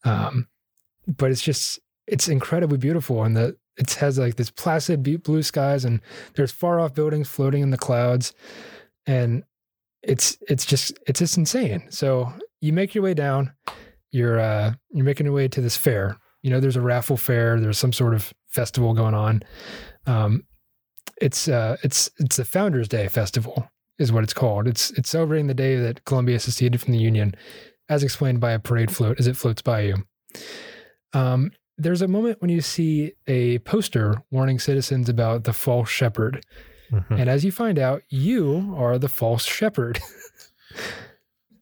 [0.05, 0.47] Um,
[1.07, 5.85] but it's just it's incredibly beautiful, and the it has like this placid blue skies,
[5.85, 6.01] and
[6.35, 8.33] there's far off buildings floating in the clouds,
[9.05, 9.43] and
[10.01, 11.87] it's it's just it's just insane.
[11.89, 12.31] So
[12.61, 13.51] you make your way down,
[14.11, 16.17] you're uh, you're making your way to this fair.
[16.41, 17.59] You know, there's a raffle fair.
[17.59, 19.43] There's some sort of festival going on.
[20.05, 20.43] Um,
[21.21, 24.67] it's uh, it's it's the Founders Day festival, is what it's called.
[24.67, 27.35] It's it's celebrating the day that Columbia seceded from the Union,
[27.89, 29.95] as explained by a parade float as it floats by you.
[31.13, 36.45] Um, there's a moment when you see a poster warning citizens about the false shepherd,
[36.91, 37.19] Mhm.
[37.21, 39.99] and as you find out, you are the false shepherd.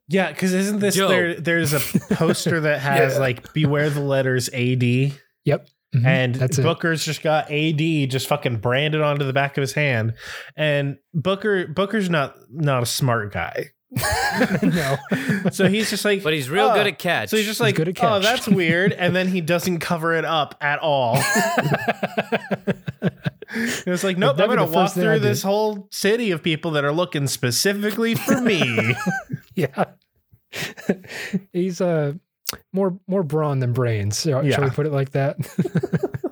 [0.10, 1.10] Yeah, because isn't this Dope.
[1.10, 1.34] there?
[1.36, 1.80] There's a
[2.16, 3.20] poster that has Yeah.
[3.20, 5.12] like beware the letters AD,
[5.44, 5.68] yep,
[6.02, 6.06] Mhm.
[6.06, 6.64] and that's it.
[6.64, 10.14] Booker's just got AD just fucking branded onto the back of his hand,
[10.56, 13.66] and Booker Booker's not not a smart guy,
[14.62, 14.98] no,
[15.52, 17.30] so he's just like, But he's real "Oh." good at catch.
[17.30, 20.26] So he's just like, good at oh, that's weird, and then he doesn't cover it
[20.26, 21.18] up at all.
[23.50, 26.72] It's like, nope, I'm gonna walk first thing I through this whole city of people
[26.72, 28.94] that are looking specifically for me.
[29.56, 29.86] yeah.
[31.54, 32.14] He's uh
[32.74, 34.22] more more brawn than brains.
[34.22, 34.70] Shall, shall we Yeah.
[34.74, 35.38] put it like that?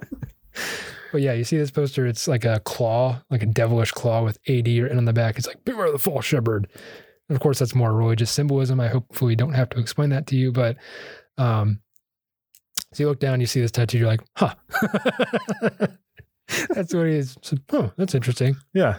[1.12, 4.38] but yeah, you see this poster, it's like a claw, like a devilish claw with
[4.48, 5.38] AD written on the back.
[5.38, 6.68] It's like beware the false shepherd.
[7.28, 8.80] And of course, that's more religious symbolism.
[8.80, 10.78] I hopefully don't have to explain that to you, but
[11.38, 11.80] um
[12.94, 14.56] so you look down, you see this tattoo, you're like, huh.
[16.70, 17.38] that's what he is.
[17.42, 18.56] So, oh, that's interesting.
[18.74, 18.98] yeah,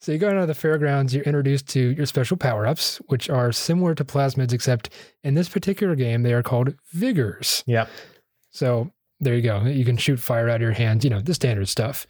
[0.00, 3.94] So you go into the fairgrounds, you're introduced to your special power-ups, which are similar
[3.94, 4.90] to plasmids, except
[5.24, 7.64] in this particular game, they are called vigors.
[7.66, 7.86] Yeah.
[8.50, 8.90] So
[9.20, 9.62] there you go.
[9.64, 12.06] You can shoot fire out of your hands, you know, the standard stuff.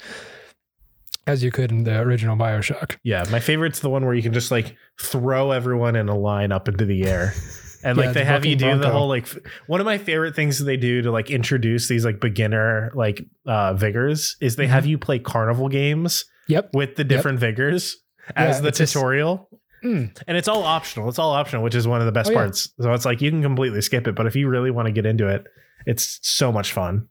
[1.24, 2.96] As you could in the original Bioshock.
[3.04, 6.50] Yeah, my favorite's the one where you can just like throw everyone in a line
[6.50, 7.34] up into the air.
[7.84, 9.26] And Yeah, like they have you do the whole like
[9.66, 13.24] one of my favorite things that they do to like introduce these like beginner like
[13.46, 14.70] uh vigors is they Mhm.
[14.70, 16.70] have you play carnival games Yep.
[16.74, 17.96] with the different vigors
[18.36, 19.48] Yeah, as the it's just- tutorial.
[19.84, 20.16] Mm.
[20.28, 21.08] And it's all optional.
[21.08, 22.38] It's all optional, which is one of the best Oh, yeah.
[22.38, 22.68] parts.
[22.80, 25.06] So it's like you can completely skip it, but if you really want to get
[25.06, 25.44] into it,
[25.86, 27.08] it's so much fun.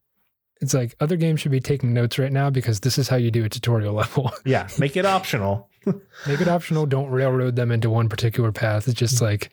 [0.61, 3.29] It's like other games should be taking notes right now because this is how you
[3.29, 4.31] do a tutorial level.
[4.45, 5.67] Yeah, make it optional.
[6.27, 6.85] Make it optional.
[6.85, 8.87] Don't railroad them into one particular path.
[8.87, 9.49] It's just like,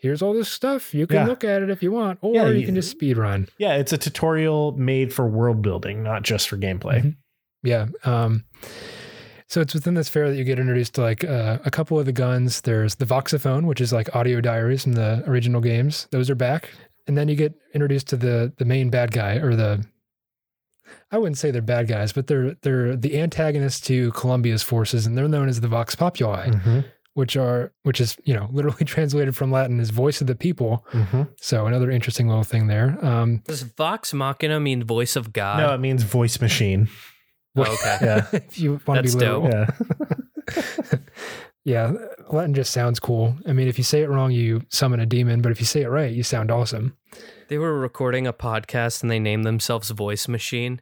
[0.00, 0.94] here's all this stuff.
[0.94, 1.26] You can Yeah.
[1.26, 3.48] look at it if you want, or Yeah, you you- can just speed run.
[3.58, 7.02] Yeah, it's a tutorial made for world building, not just for gameplay.
[7.02, 7.16] Mhm.
[7.62, 7.86] Yeah.
[8.04, 8.44] Um,
[9.46, 12.06] so it's within this fair that you get introduced to like uh, a couple of
[12.06, 12.60] the guns.
[12.62, 16.06] There's the Voxophone, which is like audio diaries from the original games.
[16.10, 16.70] Those are back.
[17.06, 19.84] And then you get introduced to the the main bad guy or the
[21.12, 25.16] I wouldn't say they're bad guys, but they're they're the antagonists to Columbia's forces, and
[25.18, 26.84] they're known as the Vox Populi, Mhm,
[27.14, 30.84] which are which is you know literally translated from Latin is voice of the people.
[30.92, 31.28] mhm.
[31.40, 32.98] So another interesting little thing there.
[33.04, 35.58] Um, Does Vox Machina mean voice of God?
[35.58, 36.88] No, it means voice machine.
[37.56, 37.98] Oh, okay.
[38.00, 38.26] Yeah.
[38.32, 39.50] if you want to be That's literal.
[39.50, 39.68] dope.
[40.56, 40.98] Yeah.
[41.64, 41.92] Yeah,
[42.30, 43.36] Latin just sounds cool.
[43.46, 45.82] I mean, if you say it wrong, you summon a demon, but if you say
[45.82, 46.96] it right, you sound awesome.
[47.48, 50.80] They were recording a podcast and they named themselves Voice Machine.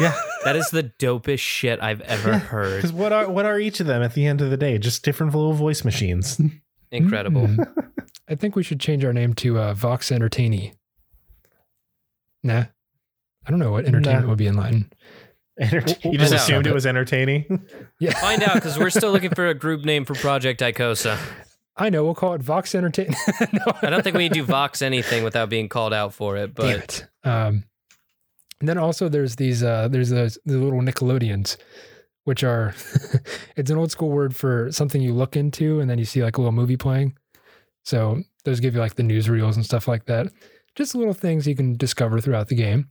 [0.00, 0.14] Yeah.
[0.44, 2.76] That is the dopest shit I've ever heard.
[2.76, 4.78] Because what are what are each of them at the end of the day?
[4.78, 6.40] Just different little voice machines.
[6.90, 7.42] Incredible.
[7.48, 7.92] Mm.
[8.28, 10.74] I think we should change our name to uh, Vox Entertaini.
[12.42, 12.64] Nah.
[13.46, 14.28] I don't know what entertainment Nah.
[14.30, 14.90] would be in Latin.
[15.58, 17.66] Enter- you just we'll assumed find it was entertaining.
[18.00, 18.12] Yeah.
[18.20, 21.18] Find out because we're still looking for a group name for Project Icosa.
[21.76, 22.04] I know.
[22.04, 23.12] We'll call it Vox Entertain.
[23.52, 23.72] no.
[23.82, 26.74] I don't think we do Vox anything without being called out for it, Damn but
[26.76, 27.06] it.
[27.28, 27.64] Um,
[28.60, 31.56] and then also there's these uh, there's those the little Nickelodeons,
[32.24, 32.74] which are
[33.56, 36.36] it's an old school word for something you look into and then you see like
[36.36, 37.16] a little movie playing.
[37.84, 40.26] So those give you like the newsreels and stuff like that.
[40.74, 42.88] Just little things you can discover throughout the game.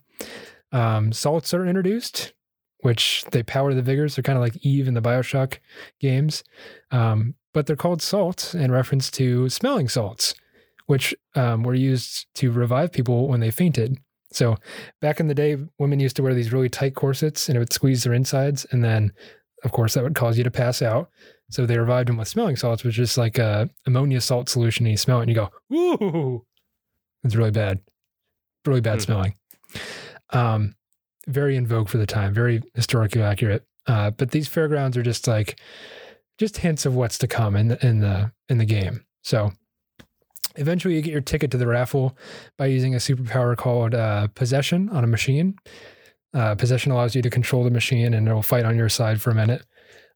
[0.71, 2.33] Um, salts are introduced,
[2.79, 4.15] which they power the vigors.
[4.15, 5.59] They're kind of like Eve in the Bioshock
[5.99, 6.43] games,
[6.91, 10.33] um, but they're called salts in reference to smelling salts,
[10.87, 13.97] which um, were used to revive people when they fainted.
[14.31, 14.55] So
[15.01, 17.73] back in the day, women used to wear these really tight corsets and it would
[17.73, 18.65] squeeze their insides.
[18.71, 19.13] And then,
[19.63, 21.09] of course, that would cause you to pass out.
[21.49, 24.85] So they revived them with smelling salts, which is like a ammonia salt solution.
[24.85, 26.45] And you smell it and you go, ooh,
[27.23, 27.79] it's really bad.
[28.65, 29.03] Really bad Hmm.
[29.05, 29.35] smelling.
[30.31, 30.75] Um,
[31.27, 33.65] very in vogue for the time, very historically accurate.
[33.85, 35.59] Uh, but these fairgrounds are just like
[36.37, 39.05] just hints of what's to come in the in the in the game.
[39.23, 39.51] So
[40.57, 42.17] eventually, you get your ticket to the raffle
[42.57, 45.55] by using a superpower called uh, possession on a machine.
[46.33, 49.31] Uh, possession allows you to control the machine, and it'll fight on your side for
[49.31, 49.65] a minute.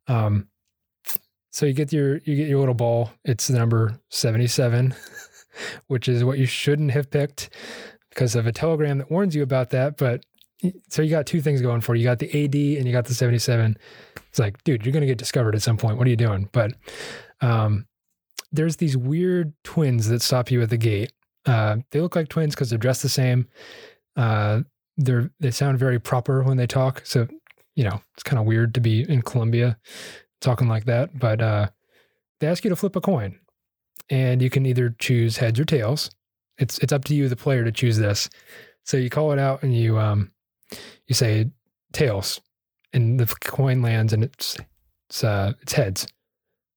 [0.07, 0.47] Um,
[1.51, 3.11] so you get your you get your little ball.
[3.23, 4.93] It's the number seventy seven,
[5.87, 7.49] which is what you shouldn't have picked
[8.09, 9.97] because of a telegram that warns you about that.
[9.97, 10.23] But
[10.89, 12.01] so you got two things going for you.
[12.01, 13.77] You got the AD and you got the 77.
[14.29, 15.97] It's like, dude, you're to get discovered at some point.
[15.97, 16.49] What are you doing?
[16.51, 16.73] But
[17.41, 17.87] um,
[18.51, 21.13] there's these weird twins that stop you at the gate.
[21.45, 23.47] Uh, they look like twins because they're dressed the same.
[24.15, 24.61] Uh,
[24.97, 27.01] they're they sound very proper when they talk.
[27.05, 27.27] So
[27.75, 29.77] you know it's kind of weird to be in Columbia
[30.41, 31.17] talking like that.
[31.17, 31.67] But uh,
[32.39, 33.39] they ask you to flip a coin,
[34.09, 36.11] and you can either choose heads or tails.
[36.57, 38.29] It's it's up to you, the player, to choose this.
[38.83, 40.31] So you call it out, and you um,
[41.07, 41.49] you say
[41.93, 42.41] tails,
[42.93, 44.57] and the coin lands, and it's
[45.09, 46.07] it's uh, it's heads,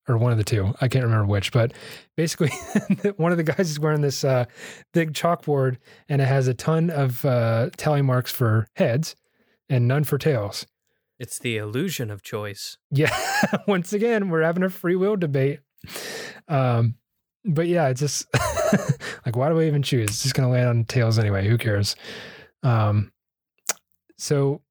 [0.08, 0.74] or one of the two.
[0.80, 1.72] I can't remember which, but
[2.16, 2.50] basically,
[3.16, 4.44] one of the guys is wearing this uh,
[4.92, 5.78] big chalkboard,
[6.08, 9.16] and it has a ton of uh, tally marks for heads
[9.68, 10.66] and none for tails.
[11.18, 12.76] It's the illusion of choice.
[12.90, 13.16] Yeah,
[13.66, 15.60] once again, we're having a free will debate.
[16.48, 16.96] Um,
[17.44, 18.26] but yeah, it's just
[19.26, 20.10] like, why do I even choose?
[20.10, 21.46] It's just gonna land on tails anyway.
[21.48, 21.96] Who cares?
[22.62, 23.12] Um,
[24.16, 24.62] so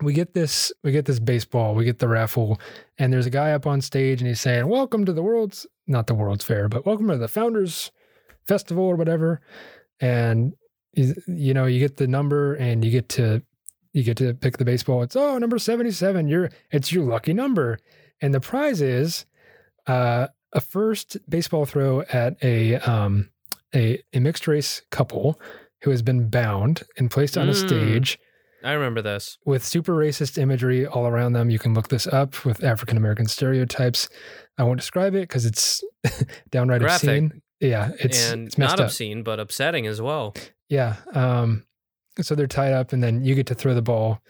[0.00, 2.60] we get this we get this baseball we get the raffle
[2.98, 6.06] and there's a guy up on stage and he's saying welcome to the world's not
[6.06, 7.90] the world's fair but welcome to the founders
[8.48, 9.40] festival or whatever.
[10.00, 10.54] And
[10.94, 13.42] you, know you get the number and you get to
[13.92, 15.02] you get to pick the baseball.
[15.02, 17.78] It's oh number 77 you're it's your lucky number.
[18.20, 19.26] And the prize is
[19.86, 23.28] uh, a first baseball throw at a um
[23.74, 25.38] a, a mixed race couple
[25.82, 27.68] who has been bound and placed on a Mm.
[27.68, 28.18] stage
[28.64, 29.38] I remember this.
[29.44, 31.50] with super racist imagery all around them.
[31.50, 34.08] You can look this up with African American stereotypes.
[34.58, 35.82] I won't describe it because it's
[36.50, 37.08] downright Graphic.
[37.08, 37.42] obscene.
[37.60, 38.86] Yeah, it's and it's not up.
[38.86, 40.34] obscene, but upsetting as well.
[40.68, 40.96] Yeah.
[41.14, 41.64] Um,
[42.20, 44.20] so they're tied up, and then you get to throw the ball,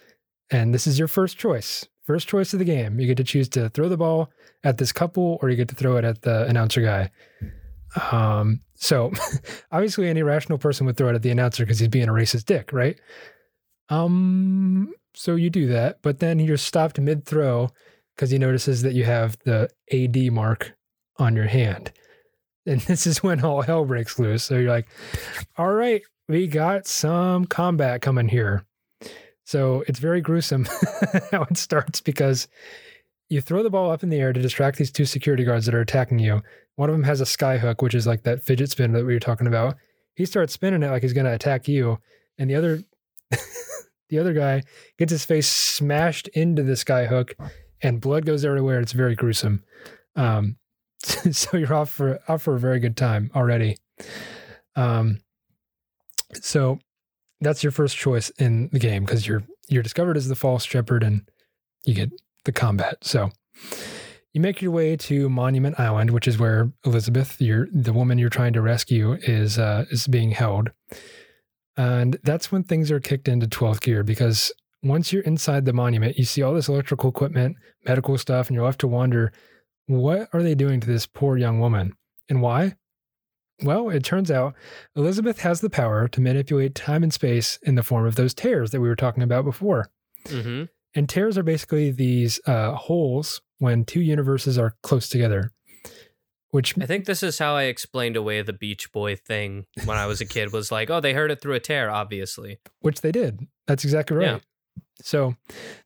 [0.51, 1.87] and this is your first choice.
[2.07, 2.99] First choice of the game.
[3.01, 4.31] You get to choose to throw the ball
[4.64, 7.11] at this couple, or you get to throw it at the announcer guy.
[8.12, 9.12] Um, so
[9.72, 12.45] obviously, any rational person would throw it at the announcer because he's being a racist
[12.47, 12.99] dick, right?
[13.89, 17.70] Um, so you do that, but then you're stopped mid throw
[18.14, 20.76] because he notices that you have the AD mark
[21.18, 21.93] on your hand.
[22.66, 24.45] And this is when all hell breaks loose.
[24.45, 24.89] So you're like,
[25.57, 28.64] all right, we got some combat coming here.
[29.45, 30.64] So it's very gruesome
[31.30, 32.49] how it starts because
[33.30, 35.74] you throw the ball up in the air to distract these two security guards that
[35.74, 36.43] are attacking you.
[36.76, 39.14] One of them has a sky hook, which is like that fidget spin that we
[39.14, 39.76] were talking about.
[40.14, 41.99] He starts spinning it like he's going to attack you,
[42.39, 42.82] and the other
[44.09, 44.62] the other guy
[44.99, 47.35] gets his face smashed into the sky hook,
[47.83, 48.81] and blood goes everywhere.
[48.81, 49.64] It's very gruesome.
[50.16, 50.57] Um,
[51.03, 53.76] so you're off for off for a very good time already.
[54.76, 55.20] Um,
[56.35, 56.79] so
[57.41, 61.03] that's your first choice in the game because you're you're discovered as the false shepherd
[61.03, 61.29] and
[61.85, 62.11] you get
[62.45, 62.99] the combat.
[63.03, 63.31] So
[64.33, 68.29] you make your way to Monument Island, which is where Elizabeth, your the woman you're
[68.29, 70.70] trying to rescue, is uh, is being held,
[71.79, 74.53] and that's when things are kicked into 12th gear because
[74.83, 77.57] once you're inside the monument, you see all this electrical equipment,
[77.87, 79.33] medical stuff, and you're left to wonder,
[79.87, 81.93] what are they doing to this poor young woman,
[82.29, 82.74] and why?
[83.62, 84.55] Well, it turns out
[84.95, 88.70] Elizabeth has the power to manipulate time and space in the form of those tears
[88.70, 89.89] that we were talking about before.
[90.29, 90.64] hmm
[90.95, 95.53] And tears are basically these uh, holes when two universes are close together,
[96.51, 100.07] which I think this is how I explained away the Beach Boy thing when I
[100.07, 100.53] was a kid.
[100.53, 102.59] Was like, oh, they heard it through a tear, obviously.
[102.80, 103.46] which they did.
[103.66, 104.26] That's exactly right.
[104.26, 104.38] Yeah.
[105.03, 105.36] So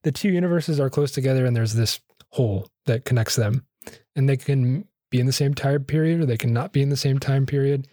[0.03, 2.01] the two universes are close together, and there's this
[2.31, 3.67] hole that connects them,
[4.15, 6.89] and they can be in the same time period or they can not be in
[6.89, 7.87] the same time period.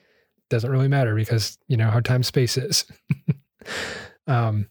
[0.50, 2.86] Doesn't really matter because you know how time space is.
[4.28, 4.70] um,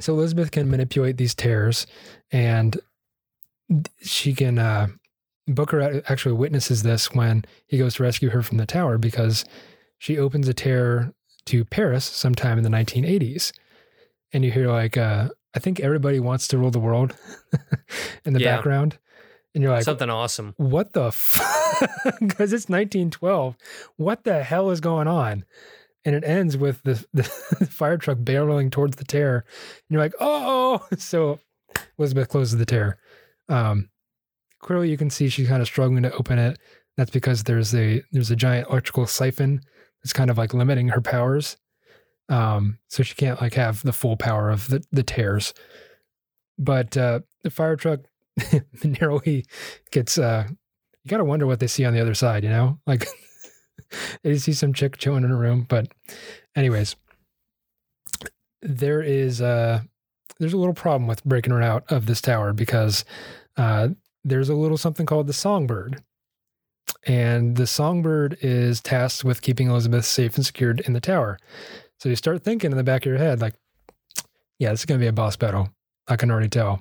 [0.00, 1.86] so Elizabeth can manipulate these tears,
[2.30, 2.80] and
[4.00, 4.58] she can.
[4.58, 4.88] Uh,
[5.54, 9.44] Booker actually witnesses this when he goes to rescue her from the tower because
[9.98, 11.12] she opens a tear
[11.46, 13.52] to Paris sometime in the 1980s.
[14.32, 17.14] And you hear like, uh, I think everybody wants to rule the world
[18.24, 18.56] in the Yeah.
[18.56, 18.98] background.
[19.54, 20.54] And you're like, Something awesome.
[20.56, 21.10] what the
[22.20, 23.56] Because it's 1912.
[23.96, 25.44] What the hell is going on?
[26.04, 29.36] And it ends with the, the fire truck barreling towards the tear.
[29.38, 29.44] And
[29.90, 31.38] you're like, oh, so
[31.98, 32.98] Elizabeth closes the tear.
[33.48, 33.90] Um,
[34.62, 36.58] clearly, you can see she's kind of struggling to open it.
[36.96, 39.60] That's because there's a there's a giant electrical siphon
[40.02, 41.56] that's kind of like limiting her powers.
[42.28, 45.52] Um, so she can't like have the full power of the, the tears.
[46.58, 48.00] But uh, the fire truck
[48.84, 49.44] narrowly
[49.90, 52.78] gets uh you gotta wonder what they see on the other side, you know?
[52.86, 53.06] Like
[54.22, 55.66] they see some chick chilling in a room.
[55.68, 55.88] But
[56.54, 56.96] anyways,
[58.60, 59.80] there is uh
[60.38, 63.04] there's a little problem with breaking her out of this tower because
[63.56, 63.88] uh
[64.24, 66.02] there's a little something called the songbird.
[67.06, 71.38] And the songbird is tasked with keeping Elizabeth safe and secured in the tower.
[71.98, 73.54] So you start thinking in the back of your head, like,
[74.58, 75.70] yeah, this is gonna be a boss battle.
[76.08, 76.80] I can already tell.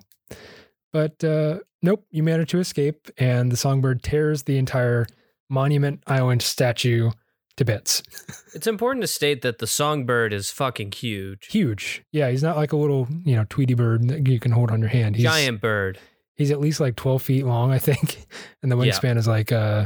[0.92, 5.08] But uh, nope, you manage to escape, and the songbird tears the entire
[5.50, 7.12] Monument Island statue
[7.58, 8.04] to bits.
[8.54, 11.48] It's important to state that the songbird is fucking huge.
[11.48, 12.04] Huge.
[12.12, 14.82] Yeah, he's not like a little, you know, Tweety bird that you can hold on
[14.82, 15.16] your hand.
[15.16, 15.98] He's, Giant bird.
[16.42, 18.26] He's at least like 12 feet long, I think.
[18.64, 18.92] And the Yeah.
[18.94, 19.86] wingspan is like, uh,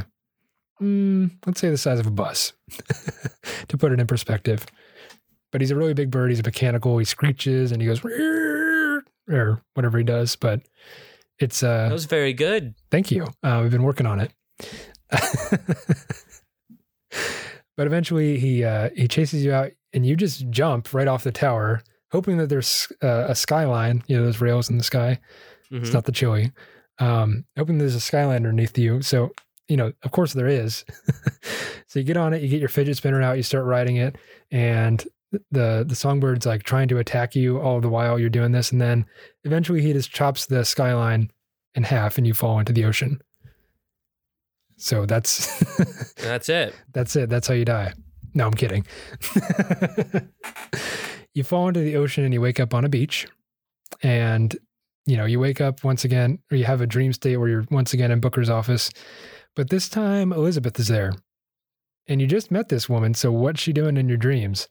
[0.82, 2.52] mm, let's say the size of a bus,
[3.68, 4.64] to put it in perspective.
[5.52, 6.30] But he's a really big bird.
[6.30, 6.96] He's mechanical.
[6.98, 8.02] He screeches and he goes,
[9.28, 10.34] or whatever he does.
[10.36, 10.60] But
[11.38, 12.74] it's, uh, That was very good.
[12.90, 13.26] Thank you.
[13.42, 14.32] Uh, we've been working on it.
[17.76, 21.32] but eventually, he uh, he chases you out, and you just jump right off the
[21.32, 21.82] tower,
[22.12, 24.02] hoping that there's uh, a skyline.
[24.06, 25.18] You know those rails in the sky.
[25.70, 25.94] It's Mhm.
[25.94, 26.52] not the chili.
[26.98, 29.02] Um, hoping there's a skyline underneath you.
[29.02, 29.32] So
[29.68, 30.84] you know, of course, there is.
[31.88, 34.16] so you get on it, you get your fidget spinner out, you start riding it,
[34.52, 35.04] and
[35.50, 38.80] the the songbird's like trying to attack you all the while you're doing this, and
[38.80, 39.04] then
[39.44, 41.30] eventually he just chops the skyline
[41.74, 43.20] in half, and you fall into the ocean.
[44.76, 45.58] So that's
[46.14, 46.74] That's it.
[46.92, 47.28] that's it.
[47.28, 47.92] That's how you die.
[48.34, 48.86] No, I'm kidding.
[51.34, 53.26] you fall into the ocean and you wake up on a beach,
[54.02, 54.56] and
[55.06, 57.64] you know you wake up once again, or you have a dream state where you're
[57.70, 58.90] once again in Booker's office,
[59.54, 61.12] but this time Elizabeth is there,
[62.08, 63.14] and you just met this woman.
[63.14, 64.68] So what's she doing in your dreams?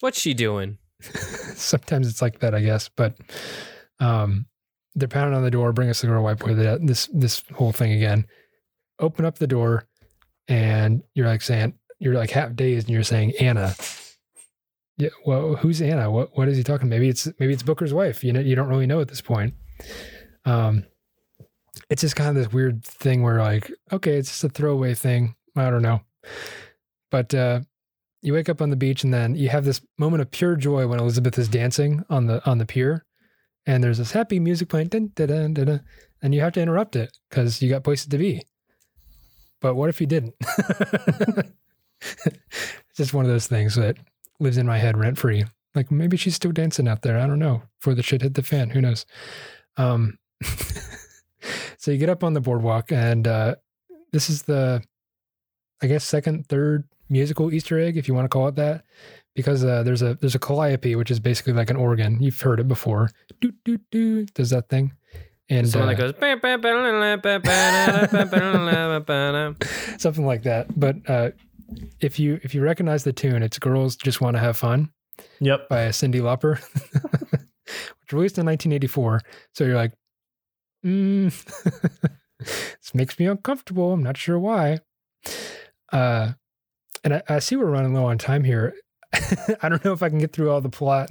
[0.00, 0.78] What's she doing?
[1.02, 2.88] Sometimes it's like that, I guess.
[2.96, 3.16] But
[4.00, 4.46] um,
[4.94, 5.72] they're pounding on the door.
[5.72, 6.54] Bring us the girl, white boy.
[6.54, 8.26] that- This this whole thing again.
[9.00, 9.86] Open up the door,
[10.48, 13.74] and you're like saying you're like half dazed, and you're saying Anna.
[14.96, 15.08] Yeah.
[15.26, 16.10] Well, who's Anna?
[16.10, 16.88] What what is he talking?
[16.88, 18.22] Maybe it's maybe it's Booker's wife.
[18.22, 19.54] You know, you don't really know at this point.
[20.44, 20.84] Um,
[21.90, 25.34] it's just kind of this weird thing where like, okay, it's just a throwaway thing.
[25.56, 26.00] I don't know,
[27.10, 27.60] but uh,
[28.22, 30.86] you wake up on the beach and then you have this moment of pure joy
[30.86, 33.04] when Elizabeth is dancing on the on the pier,
[33.66, 35.80] and there's this happy music playing, dun, dun, dun,
[36.22, 38.42] and you have to interrupt it because you got places to be.
[39.60, 40.34] But what if you didn't?
[42.00, 42.36] it's
[42.96, 43.96] just one of those things that
[44.40, 45.44] lives in my head rent free.
[45.74, 47.18] Like maybe she's still dancing out there.
[47.18, 47.62] I don't know.
[47.80, 49.06] Before the shit hit the fan, who knows?
[49.76, 50.18] Um,
[51.78, 53.54] so you get up on the boardwalk, and uh,
[54.12, 54.82] this is the,
[55.82, 58.84] I guess, second, third musical Easter egg, if you want to call it that,
[59.34, 62.22] because uh, there's a there's a calliope, which is basically like an organ.
[62.22, 63.10] You've heard it before.
[63.40, 64.92] Do do do does that thing,
[65.48, 66.14] and Someone uh, that goes.
[69.98, 70.78] Something like that.
[70.78, 71.30] But uh,
[72.00, 74.90] if you if you recognize the tune, it's "Girls Just Want to Have Fun"
[75.40, 75.68] Yep.
[75.68, 76.60] by Cyndi Lauper,
[78.04, 79.20] which released in 1984.
[79.54, 79.92] So you're like,
[80.84, 81.32] mm,
[82.38, 83.92] this makes me uncomfortable.
[83.92, 84.80] I'm not sure why.
[85.92, 86.32] Uh,
[87.02, 88.74] and I, I see we're running low on time here.
[89.62, 91.08] I don't know if I can get through all the plot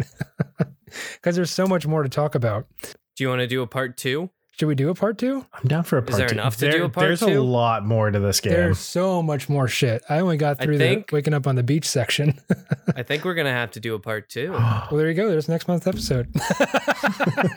[1.13, 2.67] because there's so much more to talk about.
[3.15, 4.29] Do you want to do a part two?
[4.59, 5.43] Should we do a part two?
[5.53, 6.33] I'm down for a part Is there two.
[6.35, 7.39] enough to do a part There's two?
[7.39, 8.53] a lot more to this game.
[8.53, 10.03] There's so much more shit.
[10.09, 12.39] I only got through think- the waking up on the beach section.
[12.95, 14.51] I think we're gonna have to do a part two.
[14.51, 15.27] well, there you go.
[15.27, 16.27] There's next month's episode.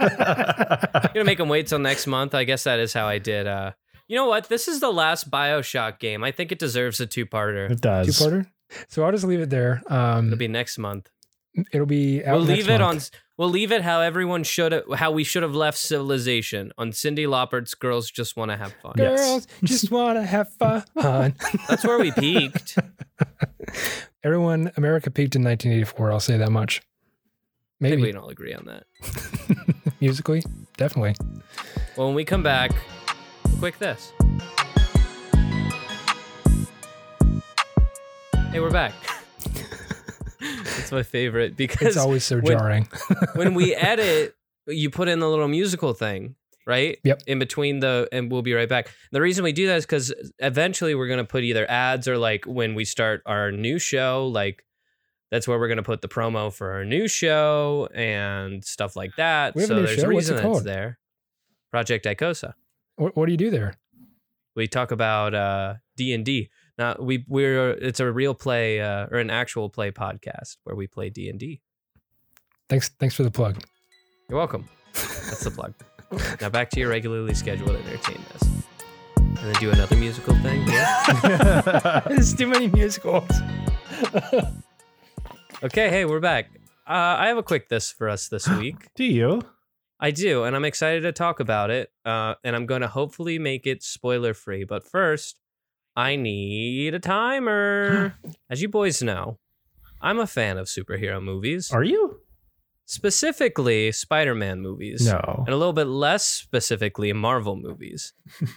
[0.01, 2.35] I'm gonna make them wait till next month.
[2.35, 3.47] I guess that is how I did.
[3.47, 3.73] Uh,
[4.09, 4.49] you know what?
[4.49, 6.25] This is the last Bioshock game.
[6.25, 7.71] I think it deserves a two-parter.
[7.71, 8.19] it does.
[8.19, 8.47] Two parter.
[8.89, 9.83] So I'll just leave it there.
[9.89, 11.09] Um, It'll be next month.
[11.73, 13.01] it'll be out We'll next leave it on.
[13.39, 13.45] Month.
[13.45, 14.83] We'll leave it how everyone should.
[14.95, 18.95] How we should have left civilization on Cyndi Lauper's "Girls Just Want to Have Fun."
[18.97, 19.17] Yeah.
[19.17, 20.85] Girls just want to have fun.
[21.69, 22.79] That's where we peaked.
[24.25, 26.13] Everyone, America peaked in 1984.
[26.13, 26.81] I'll say that much.
[27.81, 28.85] I think Maybe we can all agree on that.
[30.01, 30.43] musically,
[30.79, 31.15] definitely.
[31.97, 32.73] Well, when we come back,
[33.59, 34.13] quick this.
[38.51, 38.95] Hey, we're back.
[40.87, 42.89] That's my favorite because It's always so when- jarring.
[43.35, 44.35] when we edit,
[44.67, 46.35] you put in the little musical thing,
[46.67, 46.99] right?
[47.05, 47.23] Yep.
[47.27, 48.89] In between the, and we'll be right back.
[49.13, 52.19] The reason we do that is because eventually we're going to put either ads or
[52.19, 54.65] like when we start our new show, like
[55.31, 59.11] that's where we're going to put the promo for our new show and stuff like
[59.17, 59.55] that.
[59.55, 60.11] We have a so new there's show?
[60.11, 60.65] a What's it reason called?
[60.65, 60.99] there.
[61.73, 62.55] Project Icosa.
[62.97, 63.75] what, what do you do there?
[64.55, 66.49] We talk about uh, D and D.
[66.79, 70.87] Now we we're it's a real play uh, or an actual play podcast where we
[70.87, 71.61] play D and D.
[72.69, 73.63] Thanks, thanks for the plug.
[74.29, 74.69] You're welcome.
[74.93, 75.75] That's the plug.
[76.41, 78.43] now back to your regularly scheduled entertainment.
[79.17, 80.67] And then do another musical thing.
[80.69, 82.01] Yeah.
[82.09, 83.31] There's too many musicals.
[85.63, 86.51] Okay, hey, we're back.
[86.87, 88.89] Uh, I have a quick this for us this week.
[88.95, 89.41] Do you?
[89.99, 91.91] I do, and I'm excited to talk about it.
[92.05, 94.65] Uh, and I'm going to hopefully make it spoiler free.
[94.65, 95.37] But first,
[95.97, 98.15] I need a timer.
[98.51, 99.39] As you boys know,
[100.01, 102.21] I'm a fan of superhero movies, Are you?
[102.85, 105.07] specifically Spider Man movies.
[105.07, 105.45] No.
[105.47, 108.13] And a little bit less specifically, Marvel movies.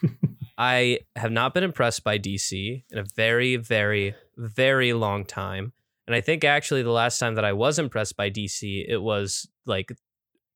[0.57, 5.71] I have not been impressed by DC in a very, very, very long time.
[6.05, 9.47] And I think actually the last time that I was impressed by DC, it was
[9.65, 9.91] like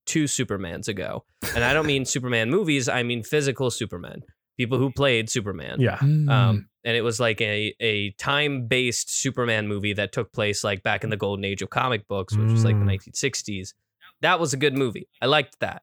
[0.05, 1.23] two Supermans ago.
[1.55, 4.23] And I don't mean Superman movies, I mean physical Superman,
[4.57, 5.79] people who played Superman.
[5.79, 5.97] Yeah.
[5.97, 6.29] Mm.
[6.29, 10.83] Um, and it was like a, a time based Superman movie that took place like
[10.83, 12.99] back in the golden age of comic books, which was like the Mm.
[12.99, 13.73] 1960s.
[14.21, 15.07] That was a good movie.
[15.21, 15.81] I liked that.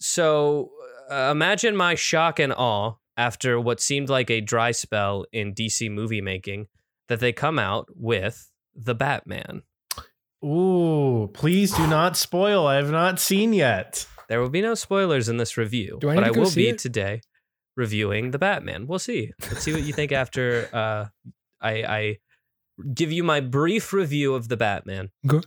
[0.00, 0.70] So
[1.10, 5.90] uh, imagine my shock and awe after what seemed like a dry spell in DC
[5.90, 6.66] movie making
[7.08, 9.62] that they come out with the Batman.
[10.44, 12.66] Ooh, please do not spoil.
[12.66, 14.06] I have not seen yet.
[14.28, 16.50] There will be no spoilers in this review, Do I but need I go will
[16.50, 16.78] see be it?
[16.78, 17.20] today
[17.76, 18.86] reviewing the Batman.
[18.86, 19.32] We'll see.
[19.42, 21.06] Let's see what you think after uh,
[21.60, 22.18] I, I
[22.94, 25.10] give you my brief review of the Batman.
[25.26, 25.46] Good.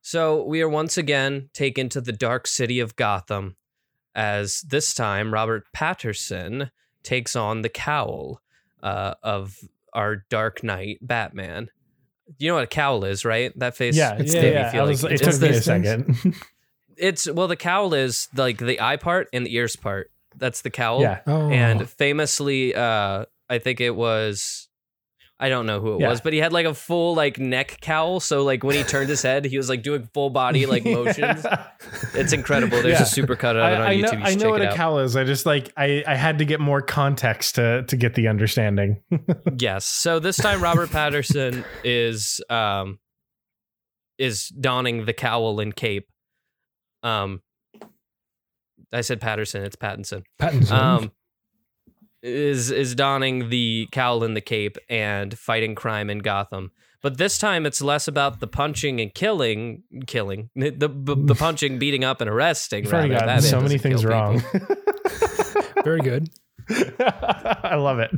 [0.00, 3.56] So we are once again taken to the dark city of Gotham,
[4.14, 6.70] as this time Robert Patterson
[7.02, 8.40] takes on the cowl
[8.82, 9.56] uh, of
[9.92, 11.68] our Dark Knight Batman.
[12.38, 13.52] You know what a cowl is, right?
[13.58, 13.96] That face.
[13.96, 14.70] Yeah, It's yeah, yeah.
[14.70, 16.34] feel like was, it it's took me a second.
[17.00, 20.10] It's well, the cowl is like the eye part and the ears part.
[20.38, 21.00] That's the cowl.
[21.02, 21.20] yeah.
[21.26, 24.64] Oh, And famously, uh, I think it was.
[25.40, 26.08] I don't know who it Yeah.
[26.08, 28.18] was, but he had like a full like neck cowl.
[28.18, 31.46] So like when he turned his head, he was like doing full body like motions.
[32.12, 32.82] It's incredible.
[32.82, 33.02] There's Yeah.
[33.02, 34.02] a super cut of I, it on I YouTube.
[34.02, 34.74] know, You I know check what it a out.
[34.76, 35.14] cowl is.
[35.14, 39.00] I just like I, I had to get more context to to get the understanding.
[39.60, 39.84] yes.
[39.86, 42.98] So this time Robert Patterson is um
[44.18, 46.08] is donning the cowl and cape.
[47.04, 47.42] Um
[48.92, 50.22] I said Patterson, it's Pattinson.
[50.40, 50.72] Pattinson.
[50.72, 51.12] Um
[52.22, 56.72] is is donning the cowl and the cape and fighting crime in Gotham.
[57.00, 60.50] But this time it's less about the punching and killing killing.
[60.56, 62.84] The the, the punching, beating up and arresting.
[62.84, 63.08] You've rather.
[63.08, 64.40] gotten Batman so many doesn't things kill wrong.
[64.40, 64.76] people.
[65.84, 66.28] Very good.
[66.70, 68.10] I love it.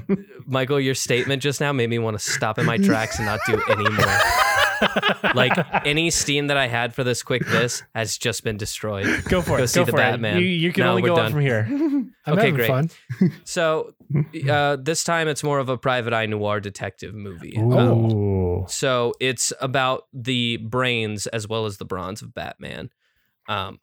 [0.46, 3.38] Michael, your statement just now made me want to stop in my tracks and not
[3.46, 4.06] do any more.
[5.34, 5.52] like
[5.86, 9.06] any steam that I had for this quick this has just been destroyed.
[9.24, 9.58] Go for it.
[9.58, 9.68] Go it.
[9.68, 10.36] see Go the for Batman.
[10.38, 10.40] it.
[10.40, 11.26] You, you can No, only we're go done.
[11.26, 11.66] up from here.
[11.70, 12.68] I'm Okay, having great.
[12.68, 12.90] fun.
[13.44, 13.94] So
[14.50, 17.56] uh, this time it's more of a private eye noir detective movie.
[17.56, 18.64] Um, Ooh.
[18.68, 22.90] so it's about the brains as well as the bronze of Batman.
[23.48, 23.78] Um,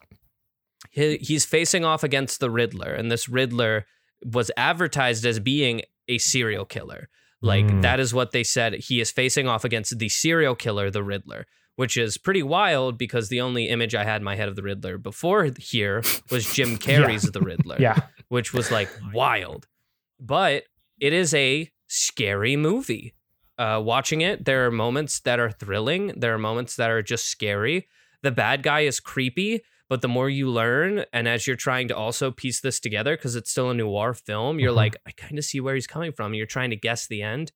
[0.91, 3.85] he, he's facing off against the Riddler, and this Riddler
[4.25, 7.09] was advertised as being a serial killer.
[7.41, 7.81] Like Mm.
[7.83, 8.73] that is what they said.
[8.75, 13.29] He is facing off against the serial killer, the Riddler, which is pretty wild because
[13.29, 16.77] the only image I had in my head of the Riddler before here was Jim
[16.85, 17.99] Carrey's The Riddler Yeah.
[18.29, 19.67] which was like wild.
[20.19, 20.63] But
[20.99, 23.13] it is a scary movie.
[23.59, 26.13] Uh, watching it, there are moments that are thrilling.
[26.17, 27.87] There are moments that are just scary.
[28.23, 31.95] The bad guy is creepy, but the more you learn, and as you're trying to
[31.95, 34.75] also piece this together, because it's still a noir film, you're Mhm.
[34.75, 36.33] like, I kind of see where he's coming from.
[36.33, 37.51] You're trying to guess the end.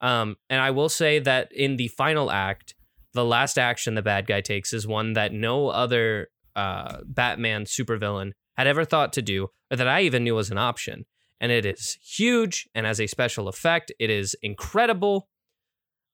[0.00, 2.74] Um, and I will say that in the final act,
[3.12, 8.32] the last action the bad guy takes is one that no other uh, Batman supervillain
[8.56, 11.06] had ever thought to do, or that I even knew was an option.
[11.40, 15.28] And it is huge, and as a special effect, it is incredible.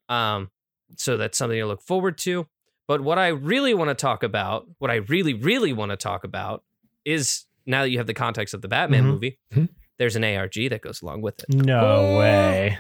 [0.08, 0.50] Um,
[0.96, 2.46] so that's something to look forward to.
[2.88, 6.24] But what I really want to talk about, what I really, really want to talk
[6.24, 6.62] about,
[7.04, 9.06] is now that you have the context of the Batman Mhm.
[9.06, 9.68] movie, Mhm.
[9.98, 11.48] there's an ARG that goes along with it.
[11.48, 12.18] No Oh.
[12.18, 12.78] way.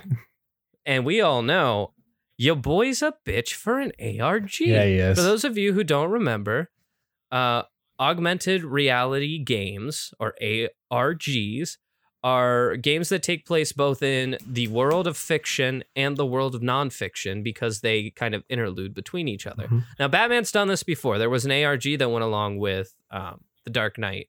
[0.84, 1.94] And we all know
[2.38, 4.60] your boy's a bitch for an ARG.
[4.60, 5.16] Yeah, he is.
[5.18, 6.70] For those of you who don't remember,
[7.32, 7.62] uh,
[7.98, 11.78] augmented reality games or ARGs
[12.26, 16.60] are games that take place both in the world of fiction and the world of
[16.60, 19.68] nonfiction because they kind of interlude between each other.
[19.68, 19.84] Mhm.
[20.00, 21.18] Now, Batman's done this before.
[21.18, 24.28] There was an ARG that went along with um, The Dark Knight.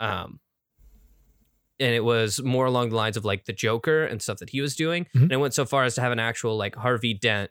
[0.00, 0.40] Um,
[1.78, 4.62] and it was more along the lines of like the Joker and stuff that he
[4.62, 5.04] was doing.
[5.14, 5.24] Mhm.
[5.24, 7.50] And it went so far as to have an actual like Harvey Dent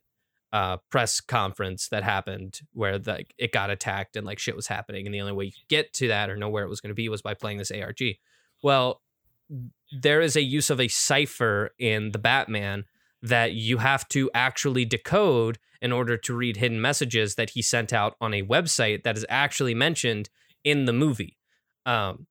[0.51, 5.05] uh, press conference that happened where like it got attacked and like shit was happening,
[5.05, 6.89] and the only way you could get to that or know where it was going
[6.89, 8.17] to be was by playing this ARG.
[8.63, 9.01] Well,
[9.91, 12.85] there is a use of a cipher in the Batman
[13.21, 17.93] that you have to actually decode in order to read hidden messages that he sent
[17.93, 20.29] out on a website that is actually mentioned
[20.63, 21.37] in the movie.
[21.85, 22.27] Um,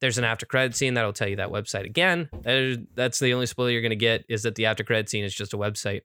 [0.00, 2.28] there's an after credit scene that'll tell you that website again.
[2.42, 5.24] That is- the only spoiler you're going to get is that the after credit scene
[5.24, 6.02] is just a website.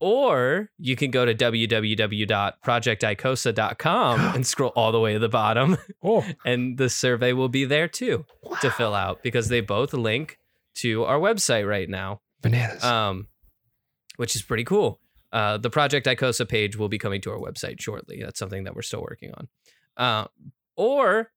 [0.00, 6.24] Or you can go to www.projecticosa.com and scroll all the way to the bottom, oh,
[6.44, 8.24] and the survey will be there too
[8.60, 10.38] to fill out because they both link
[10.76, 12.84] to our website right now bananas.
[12.84, 13.26] um,
[14.18, 15.00] which is pretty cool.
[15.32, 18.20] Uh, the Project Icosa page will be coming to our website shortly.
[18.22, 19.48] That's something that we're still working on.
[19.96, 20.26] Uh,
[20.76, 21.30] or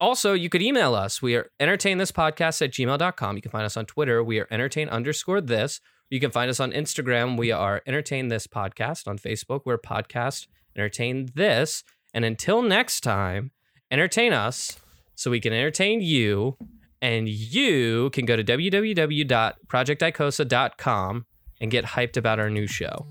[0.00, 1.22] also, you could email us.
[1.22, 3.36] We are entertain this podcast at gmail.com.
[3.36, 4.24] You can find us on Twitter.
[4.24, 5.80] We are entertain underscore this.
[6.10, 7.38] You can find us on Instagram.
[7.38, 9.06] We are entertain this podcast.
[9.06, 10.46] On Facebook, we're podcast
[10.76, 11.84] entertain this.
[12.14, 13.50] And until next time,
[13.90, 14.78] entertain us
[15.14, 16.56] so we can entertain you
[17.00, 21.26] and you can go to www.projecticosa.com
[21.62, 23.06] and get hyped about our new show.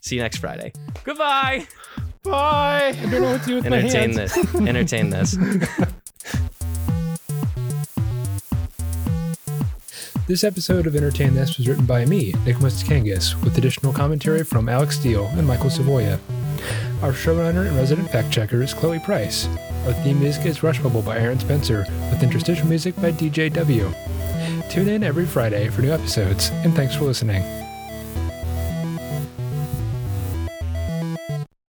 [0.00, 0.72] See you next Friday.
[1.04, 1.66] Goodbye.
[2.24, 2.88] Bye.
[2.88, 4.34] I don't know what to do with my Entertain hands.
[4.34, 4.54] this.
[4.54, 5.38] Entertain this.
[10.28, 14.68] This episode of Entertain This was written by me, Nick Mustakangas, with additional commentary from
[14.68, 16.18] Alex Steele and Michael Savoya.
[17.02, 19.48] Our showrunner and resident fact checker is Chloe Price.
[19.84, 23.92] Our theme music is Rush Bubble by Aaron Spencer, with interstitial music by DJ W.
[24.72, 27.61] Tune in every Friday for new episodes, and thanks for listening.